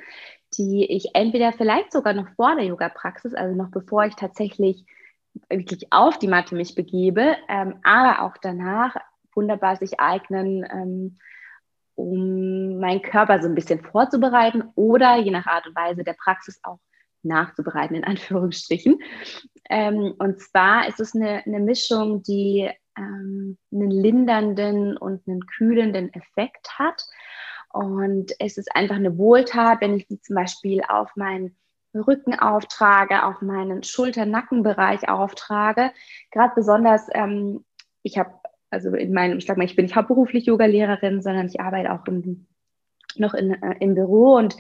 die 0.57 0.87
ich 0.87 1.15
entweder 1.15 1.53
vielleicht 1.53 1.93
sogar 1.93 2.15
noch 2.15 2.29
vor 2.31 2.57
der 2.57 2.65
Yoga-Praxis, 2.65 3.35
also 3.35 3.55
noch 3.55 3.71
bevor 3.71 4.05
ich 4.05 4.15
tatsächlich 4.15 4.87
wirklich 5.49 5.93
auf 5.93 6.19
die 6.19 6.29
Matte 6.29 6.55
mich 6.55 6.75
begebe, 6.75 7.37
ähm, 7.49 7.77
aber 7.83 8.23
auch 8.23 8.37
danach 8.41 8.97
wunderbar 9.35 9.77
sich 9.77 10.01
eignen, 10.01 10.65
ähm, 10.71 11.19
um 11.95 12.79
meinen 12.79 13.03
Körper 13.03 13.41
so 13.43 13.49
ein 13.49 13.55
bisschen 13.55 13.83
vorzubereiten 13.83 14.65
oder 14.75 15.17
je 15.17 15.31
nach 15.31 15.47
Art 15.47 15.67
und 15.67 15.77
Weise 15.77 16.05
der 16.05 16.15
Praxis 16.15 16.61
auch 16.63 16.79
nachzubereiten, 17.23 17.97
in 17.97 18.05
Anführungsstrichen. 18.05 18.99
Ähm, 19.69 20.15
und 20.19 20.41
zwar 20.41 20.89
ist 20.89 21.01
es 21.01 21.15
eine, 21.15 21.45
eine 21.45 21.61
Mischung, 21.61 22.23
die 22.23 22.71
ähm, 22.97 23.59
einen 23.73 23.91
lindernden 23.91 24.97
und 24.97 25.27
einen 25.27 25.47
kühlenden 25.47 26.13
Effekt 26.15 26.79
hat. 26.79 27.05
Und 27.73 28.33
es 28.41 28.57
ist 28.57 28.75
einfach 28.75 28.97
eine 28.97 29.17
Wohltat, 29.17 29.81
wenn 29.81 29.95
ich 29.95 30.07
sie 30.09 30.21
zum 30.21 30.35
Beispiel 30.35 30.83
auf 30.89 31.15
meinen 31.15 31.57
Rücken 31.95 32.39
auftrage, 32.39 33.25
auf 33.25 33.43
meinen 33.43 33.83
Schulter-Nackenbereich 33.83 35.09
auftrage. 35.09 35.93
Gerade 36.31 36.53
besonders, 36.55 37.07
ähm, 37.13 37.65
ich 38.03 38.19
habe 38.19 38.33
also 38.71 38.95
in 38.95 39.13
meinem, 39.13 39.39
ich 39.39 39.47
sag 39.47 39.57
mal, 39.57 39.65
ich 39.65 39.77
bin 39.77 39.85
nicht 39.85 39.97
hauptberuflich 39.97 40.47
Yoga-Lehrerin, 40.47 41.23
sondern 41.23 41.47
ich 41.47 41.61
arbeite 41.61 41.93
auch 41.93 42.07
im, 42.07 42.47
noch 43.17 43.35
in, 43.35 43.61
äh, 43.63 43.75
im 43.81 43.95
Büro 43.95 44.37
und 44.37 44.57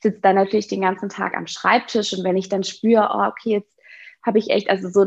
sitze 0.00 0.20
dann 0.20 0.36
natürlich 0.36 0.68
den 0.68 0.80
ganzen 0.80 1.08
Tag 1.08 1.36
am 1.36 1.46
Schreibtisch. 1.46 2.12
Und 2.12 2.24
wenn 2.24 2.36
ich 2.36 2.48
dann 2.48 2.64
spüre, 2.64 3.10
oh, 3.14 3.26
okay, 3.28 3.50
jetzt 3.50 3.78
habe 4.24 4.38
ich 4.38 4.50
echt, 4.50 4.68
also 4.68 4.88
so, 4.88 5.06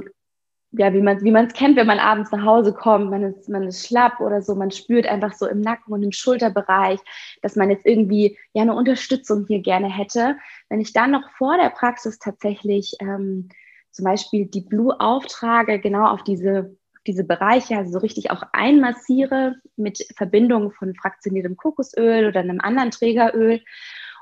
ja, 0.72 0.94
wie 0.94 1.02
man 1.02 1.22
wie 1.22 1.34
es 1.34 1.54
kennt, 1.54 1.78
wenn 1.78 1.88
man 1.88 2.00
abends 2.00 2.32
nach 2.32 2.44
Hause 2.44 2.74
kommt, 2.74 3.10
man 3.10 3.24
ist, 3.24 3.50
man 3.50 3.64
ist 3.64 3.88
schlapp 3.88 4.20
oder 4.20 4.42
so, 4.42 4.56
man 4.56 4.72
spürt 4.72 5.06
einfach 5.06 5.34
so 5.34 5.48
im 5.48 5.62
Nacken 5.62 5.94
und 5.94 6.04
im 6.04 6.12
Schulterbereich, 6.12 7.00
dass 7.42 7.56
man 7.56 7.70
jetzt 7.70 7.86
irgendwie 7.86 8.38
ja 8.54 8.64
eine 8.64 8.76
Unterstützung 8.76 9.46
hier 9.48 9.62
gerne 9.62 9.90
hätte. 9.90 10.38
Wenn 10.70 10.82
ich 10.82 10.92
dann 10.92 11.12
noch 11.12 11.30
vor 11.38 11.58
der 11.58 11.70
Praxis 11.70 12.20
tatsächlich 12.20 12.96
ähm, 13.00 13.50
zum 13.92 14.06
Beispiel 14.06 14.48
die 14.48 14.62
Blue 14.62 15.00
auftrage, 15.00 15.80
genau 15.80 16.08
auf 16.08 16.24
diese 16.24 16.76
diese 17.08 17.24
Bereiche 17.24 17.78
also 17.78 17.92
so 17.92 18.00
richtig 18.00 18.32
auch 18.32 18.44
einmassiere 18.52 19.56
mit 19.76 20.06
Verbindung 20.16 20.72
von 20.72 20.96
fraktioniertem 20.96 21.58
Kokosöl 21.58 22.28
oder 22.28 22.40
einem 22.40 22.60
anderen 22.60 22.92
Trägeröl 22.92 23.62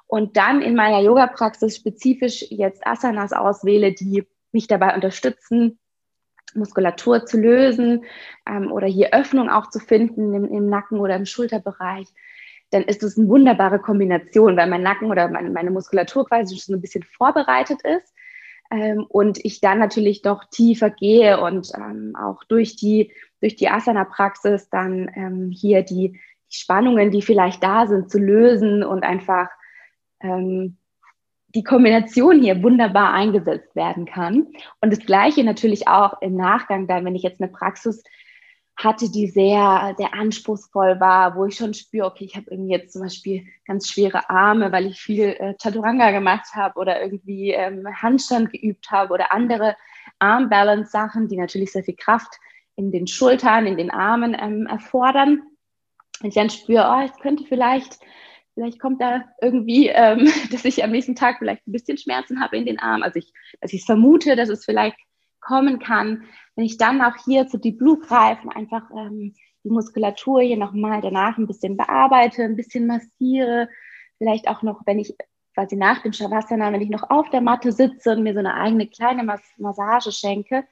und 0.08 0.38
dann 0.38 0.62
in 0.62 0.76
meiner 0.76 1.02
Yoga-Praxis 1.02 1.78
spezifisch 1.78 2.46
jetzt 2.50 2.86
Asanas 2.86 3.34
auswähle, 3.34 3.94
die 3.94 4.28
mich 4.52 4.68
dabei 4.68 4.94
unterstützen, 4.94 5.80
Muskulatur 6.54 7.26
zu 7.26 7.40
lösen 7.40 8.06
ähm, 8.48 8.72
oder 8.72 8.86
hier 8.86 9.14
Öffnung 9.14 9.50
auch 9.50 9.70
zu 9.70 9.80
finden 9.80 10.34
im, 10.34 10.46
im, 10.46 10.70
Nacken 10.70 11.00
oder 11.00 11.16
im 11.16 11.26
Schulterbereich, 11.26 12.08
dann 12.70 12.84
ist 12.84 13.02
es 13.02 13.18
eine 13.18 13.28
wunderbare 13.28 13.80
Kombination, 13.80 14.56
weil 14.58 14.70
mein 14.70 14.84
Nacken 14.84 15.10
oder 15.10 15.30
meine, 15.30 15.50
meine 15.50 15.72
Muskulatur 15.72 16.28
quasi 16.28 16.58
schon 16.60 16.76
ein 16.76 16.82
bisschen 16.82 17.04
vorbereitet 17.04 17.82
ist 17.84 18.13
ähm, 18.74 19.06
und 19.08 19.44
ich 19.46 19.62
dann 19.62 19.78
natürlich 19.78 20.24
doch 20.24 20.46
tiefer 20.46 20.90
gehe 20.90 21.40
und 21.40 21.72
ähm, 21.76 22.16
auch 22.20 22.44
durch 22.46 22.76
die, 22.76 23.12
durch 23.40 23.56
die 23.56 23.70
Asana-Praxis 23.70 24.70
dann 24.70 25.12
ähm, 25.16 25.52
hier 25.52 25.84
die, 25.84 26.14
die, 26.14 26.56
Spannungen, 26.56 27.12
die 27.12 27.22
vielleicht 27.22 27.64
da 27.64 27.86
sind, 27.86 28.10
zu 28.10 28.18
lösen 28.18 28.84
und 28.84 29.04
einfach 29.04 29.50
ähm, 30.22 30.78
die 31.50 31.64
Kombination 31.64 32.42
hier 32.42 32.64
wunderbar 32.64 33.14
eingesetzt 33.14 33.76
werden 33.76 34.06
kann. 34.06 34.48
Und 34.82 34.92
das 34.92 35.06
Gleiche 35.06 35.44
natürlich 35.44 35.88
auch 35.88 36.20
im 36.22 36.36
Nachgang 36.36 36.88
dann, 36.88 37.06
wenn 37.06 37.16
ich 37.16 37.22
jetzt 37.22 37.42
eine 37.42 37.52
Praxis 37.52 38.04
hatte, 38.76 39.10
die 39.12 39.28
sehr, 39.28 39.94
sehr 39.98 40.14
anspruchsvoll 40.14 41.00
war, 41.00 41.36
wo 41.36 41.46
ich 41.46 41.56
schon 41.56 41.74
spüre, 41.74 42.08
okay, 42.08 42.26
ich 42.26 42.36
habe 42.36 42.48
irgendwie 42.50 42.72
jetzt 42.72 42.94
zum 42.94 43.04
Beispiel 43.04 43.46
ganz 43.66 43.90
schwere 43.90 44.30
Arme, 44.30 44.72
weil 44.72 44.88
ich 44.88 45.00
viel 45.00 45.36
äh, 45.40 45.54
Chaturanga 45.62 46.12
gemacht 46.12 46.48
habe 46.54 46.80
oder 46.80 47.02
irgendwie 47.02 47.52
ähm, 47.52 47.86
Handstand 48.02 48.52
geübt 48.52 48.90
habe 48.90 49.14
oder 49.14 49.32
andere 49.32 49.76
Armbalance-Sachen, 50.20 51.28
die 51.28 51.38
natürlich 51.38 51.72
sehr 51.72 51.84
viel 51.84 51.96
Kraft 51.96 52.36
in 52.76 52.92
den 52.92 53.08
Schultern, 53.08 53.68
in 53.68 53.78
den 53.78 53.92
Armen 53.92 54.36
ähm, 54.40 54.66
erfordern. 54.66 55.44
Und 56.22 56.30
ich 56.30 56.36
dann 56.36 56.50
spüre, 56.50 56.90
oh, 56.90 57.06
ich 57.06 57.14
könnte 57.22 57.44
vielleicht, 57.44 58.00
vielleicht 58.56 58.80
kommt 58.80 59.02
da 59.02 59.24
irgendwie, 59.42 59.90
ähm, 59.90 60.32
dass 60.52 60.66
ich 60.66 60.84
am 60.84 60.92
nächsten 60.92 61.16
Tag 61.16 61.38
vielleicht 61.38 61.68
ein 61.68 61.72
bisschen 61.72 61.98
Schmerzen 61.98 62.42
habe 62.42 62.58
in 62.58 62.66
den 62.66 62.80
Armen. 62.80 63.04
Also 63.04 63.20
ich, 63.20 63.32
dass 63.62 63.74
ich 63.74 63.86
vermute, 63.86 64.36
dass 64.36 64.50
es 64.50 64.66
vielleicht 64.66 64.98
kommen 65.40 65.80
kann, 65.80 66.24
wenn 66.56 66.66
ich 66.66 66.78
dann 66.78 67.02
auch 67.02 67.16
hier 67.26 67.48
zu 67.48 67.58
Deep 67.58 67.80
Blue 67.80 68.00
greife, 68.00 68.48
einfach 68.56 68.90
ähm, 68.92 69.34
die 69.64 69.70
Muskulatur 69.70 70.42
hier 70.42 70.58
nochmal 70.58 71.02
danach 71.02 71.38
ein 71.38 71.48
bisschen 71.48 71.78
bearbeite, 71.78 72.44
ein 72.44 72.56
bisschen 72.56 72.86
massiere, 72.86 73.70
vielleicht 74.18 74.48
auch 74.48 74.62
noch, 74.62 74.82
wenn 74.86 75.00
ich 75.00 75.16
quasi 75.54 75.76
nach 75.76 76.02
dem 76.02 76.14
Shavasana, 76.14 76.72
wenn 76.72 76.82
ich 76.82 76.90
noch 76.90 77.10
auf 77.10 77.30
der 77.30 77.42
Matte 77.42 77.72
sitze 77.72 78.12
und 78.12 78.24
mir 78.24 78.34
so 78.34 78.40
eine 78.40 78.56
eigene 78.56 78.88
kleine 78.88 79.24
Mas 79.24 79.42
Massage 79.58 80.12
schenke, 80.12 80.66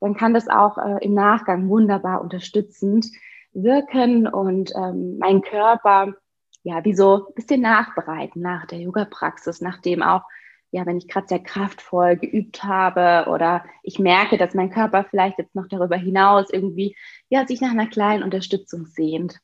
dann 0.00 0.16
kann 0.16 0.34
das 0.34 0.48
auch 0.48 0.78
äh, 0.78 1.04
im 1.04 1.14
Nachgang 1.14 1.68
wunderbar 1.68 2.20
unterstützend 2.20 3.06
wirken 3.52 4.26
und 4.26 4.72
ähm, 4.74 5.18
meinen 5.18 5.42
Körper 5.42 6.14
ja 6.64 6.84
wie 6.84 6.94
so 6.94 7.26
ein 7.28 7.34
bisschen 7.34 7.60
nachbereiten 7.60 8.40
nach 8.40 8.66
der 8.66 8.78
Yoga-Praxis, 8.78 9.60
nachdem 9.60 10.02
auch 10.02 10.22
ja, 10.72 10.86
wenn 10.86 10.96
ich 10.96 11.06
gerade 11.06 11.28
sehr 11.28 11.38
kraftvoll 11.38 12.16
geübt 12.16 12.64
habe 12.64 13.30
oder 13.30 13.64
ich 13.82 13.98
merke, 13.98 14.38
dass 14.38 14.54
mein 14.54 14.70
Körper 14.70 15.04
vielleicht 15.08 15.38
jetzt 15.38 15.54
noch 15.54 15.68
darüber 15.68 15.96
hinaus 15.96 16.46
irgendwie 16.50 16.96
ja, 17.28 17.46
sich 17.46 17.60
nach 17.60 17.70
einer 17.70 17.86
kleinen 17.86 18.22
Unterstützung 18.22 18.86
sehnt. 18.86 19.38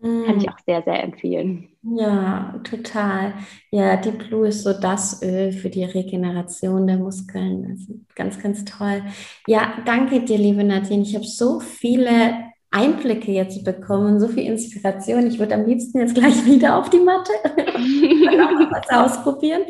Mm. 0.00 0.24
Kann 0.24 0.38
ich 0.38 0.46
mm. 0.46 0.48
auch 0.48 0.58
sehr, 0.66 0.82
sehr 0.82 1.04
empfehlen. 1.04 1.68
Ja, 1.82 2.58
total. 2.64 3.34
Ja, 3.70 3.98
die 3.98 4.12
Blue 4.12 4.48
ist 4.48 4.62
so 4.62 4.72
das 4.72 5.22
Öl 5.22 5.52
für 5.52 5.68
die 5.68 5.84
Regeneration 5.84 6.86
der 6.86 6.96
Muskeln. 6.96 7.66
Also 7.70 8.00
ganz, 8.14 8.42
ganz 8.42 8.64
toll. 8.64 9.02
Ja, 9.46 9.74
danke 9.84 10.20
dir, 10.20 10.38
liebe 10.38 10.64
Nadine. 10.64 11.02
Ich 11.02 11.14
habe 11.14 11.26
so 11.26 11.60
viele 11.60 12.46
Einblicke 12.70 13.30
jetzt 13.30 13.62
bekommen, 13.62 14.20
so 14.20 14.28
viel 14.28 14.44
Inspiration. 14.44 15.26
Ich 15.26 15.38
würde 15.38 15.54
am 15.54 15.66
liebsten 15.66 15.98
jetzt 15.98 16.14
gleich 16.14 16.44
wieder 16.46 16.78
auf 16.78 16.88
die 16.88 17.00
Matte 17.00 17.32
und 17.44 18.40
auch 18.40 18.70
was 18.70 18.88
ausprobieren. 18.88 19.62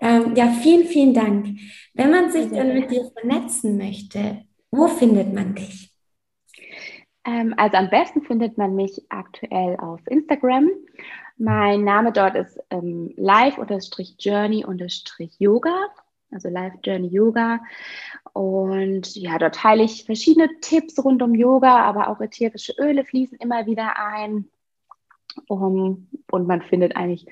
Ähm, 0.00 0.34
ja, 0.34 0.48
vielen, 0.48 0.86
vielen 0.86 1.14
Dank. 1.14 1.58
Wenn 1.94 2.10
man 2.10 2.30
sich 2.30 2.50
dann 2.50 2.74
mit 2.74 2.90
dir 2.90 3.10
vernetzen 3.16 3.76
möchte, 3.76 4.44
wo 4.70 4.88
findet 4.88 5.32
man 5.32 5.54
dich? 5.54 5.92
Ähm, 7.24 7.54
also 7.56 7.76
am 7.76 7.90
besten 7.90 8.22
findet 8.22 8.58
man 8.58 8.74
mich 8.74 9.04
aktuell 9.08 9.76
auf 9.76 10.00
Instagram. 10.06 10.70
Mein 11.36 11.84
Name 11.84 12.12
dort 12.12 12.36
ist 12.36 12.58
ähm, 12.70 13.12
live-journey-yoga, 13.16 15.88
also 16.30 16.48
Live 16.48 16.74
Journey 16.82 17.08
Yoga. 17.08 17.60
Und 18.32 19.14
ja, 19.16 19.38
dort 19.38 19.54
teile 19.54 19.84
ich 19.84 20.04
verschiedene 20.04 20.48
Tipps 20.60 21.02
rund 21.04 21.22
um 21.22 21.34
Yoga, 21.34 21.84
aber 21.84 22.08
auch 22.08 22.20
ätherische 22.20 22.74
Öle 22.78 23.04
fließen 23.04 23.38
immer 23.38 23.66
wieder 23.66 23.96
ein. 23.96 24.48
Um, 25.48 26.06
und 26.30 26.46
man 26.46 26.62
findet 26.62 26.94
eigentlich 26.94 27.26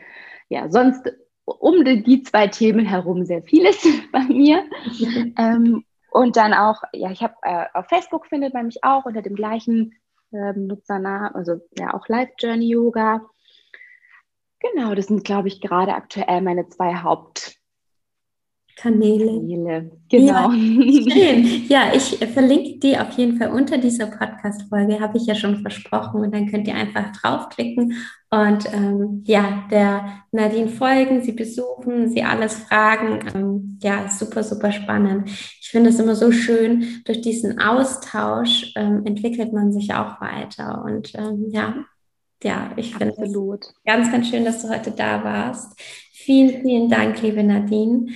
ja 0.48 0.68
sonst 0.68 1.12
um 1.44 1.84
die 1.84 2.22
zwei 2.22 2.48
Themen 2.48 2.86
herum 2.86 3.24
sehr 3.24 3.42
vieles 3.42 3.86
bei 4.12 4.20
mir. 4.24 4.64
ähm, 5.38 5.84
und 6.10 6.36
dann 6.36 6.52
auch, 6.52 6.82
ja, 6.92 7.10
ich 7.10 7.22
habe 7.22 7.34
äh, 7.42 7.66
auf 7.72 7.86
Facebook 7.88 8.26
findet 8.26 8.52
man 8.52 8.66
mich 8.66 8.84
auch 8.84 9.06
unter 9.06 9.22
dem 9.22 9.34
gleichen 9.34 9.94
ähm, 10.32 10.66
Nutzernamen, 10.66 11.34
also 11.34 11.60
ja 11.78 11.94
auch 11.94 12.06
Life 12.08 12.32
Journey 12.38 12.68
Yoga. 12.68 13.22
Genau, 14.60 14.94
das 14.94 15.06
sind, 15.06 15.24
glaube 15.24 15.48
ich, 15.48 15.60
gerade 15.60 15.94
aktuell 15.94 16.40
meine 16.42 16.68
zwei 16.68 16.94
Haupt, 16.96 17.56
Kanäle. 18.76 19.26
Kanäle. 19.26 19.90
Genau. 20.08 20.50
Ja, 20.50 20.52
schön. 20.52 21.62
Ja, 21.68 21.92
ich 21.94 22.18
verlinke 22.32 22.78
die 22.78 22.98
auf 22.98 23.16
jeden 23.16 23.38
Fall 23.38 23.50
unter 23.50 23.78
dieser 23.78 24.06
Podcast-Folge, 24.06 25.00
habe 25.00 25.18
ich 25.18 25.26
ja 25.26 25.34
schon 25.34 25.62
versprochen. 25.62 26.20
Und 26.22 26.34
dann 26.34 26.50
könnt 26.50 26.68
ihr 26.68 26.74
einfach 26.74 27.12
draufklicken 27.12 27.94
und 28.32 28.64
ähm, 28.72 29.22
ja, 29.26 29.64
der 29.70 30.22
Nadine 30.32 30.68
folgen, 30.68 31.22
sie 31.22 31.32
besuchen, 31.32 32.08
sie 32.08 32.22
alles 32.22 32.54
fragen. 32.54 33.20
Ähm, 33.34 33.78
ja, 33.82 34.08
super, 34.08 34.42
super 34.42 34.72
spannend. 34.72 35.28
Ich 35.60 35.68
finde 35.68 35.90
es 35.90 35.98
immer 35.98 36.14
so 36.14 36.32
schön, 36.32 37.02
durch 37.04 37.20
diesen 37.20 37.60
Austausch 37.60 38.72
ähm, 38.74 39.04
entwickelt 39.04 39.52
man 39.52 39.70
sich 39.70 39.92
auch 39.92 40.18
weiter. 40.22 40.82
Und 40.82 41.14
ähm, 41.14 41.48
ja, 41.50 41.84
ja, 42.42 42.72
ich 42.76 42.94
finde 42.94 43.14
es 43.18 43.74
ganz, 43.84 44.10
ganz 44.10 44.28
schön, 44.28 44.46
dass 44.46 44.62
du 44.62 44.70
heute 44.70 44.92
da 44.92 45.22
warst. 45.22 45.78
Vielen, 46.12 46.62
vielen 46.62 46.88
Dank, 46.88 47.20
liebe 47.20 47.42
Nadine. 47.42 48.06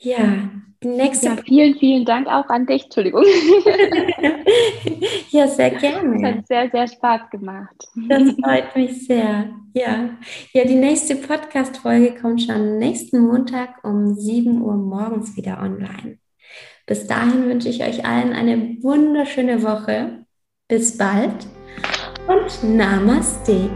Ja, 0.00 0.48
nächste. 0.82 1.26
Ja, 1.26 1.36
vielen, 1.44 1.78
vielen 1.78 2.04
Dank 2.04 2.28
auch 2.28 2.48
an 2.48 2.66
dich. 2.66 2.84
Entschuldigung. 2.84 3.24
ja, 5.30 5.48
sehr 5.48 5.70
gerne. 5.70 6.16
Es 6.16 6.22
hat 6.22 6.46
sehr, 6.46 6.70
sehr 6.70 6.86
Spaß 6.86 7.30
gemacht. 7.30 7.74
Das 8.08 8.22
freut 8.42 8.76
mich 8.76 9.06
sehr. 9.06 9.50
Ja, 9.74 10.10
ja 10.52 10.64
die 10.64 10.76
nächste 10.76 11.16
Podcast-Folge 11.16 12.14
kommt 12.14 12.42
schon 12.42 12.78
nächsten 12.78 13.20
Montag 13.20 13.82
um 13.82 14.14
7 14.14 14.62
Uhr 14.62 14.76
morgens 14.76 15.36
wieder 15.36 15.60
online. 15.60 16.18
Bis 16.86 17.06
dahin 17.06 17.46
wünsche 17.46 17.68
ich 17.68 17.82
euch 17.82 18.06
allen 18.06 18.32
eine 18.32 18.76
wunderschöne 18.80 19.62
Woche. 19.62 20.24
Bis 20.68 20.96
bald 20.96 21.46
und 22.28 22.76
Namaste. 22.76 23.68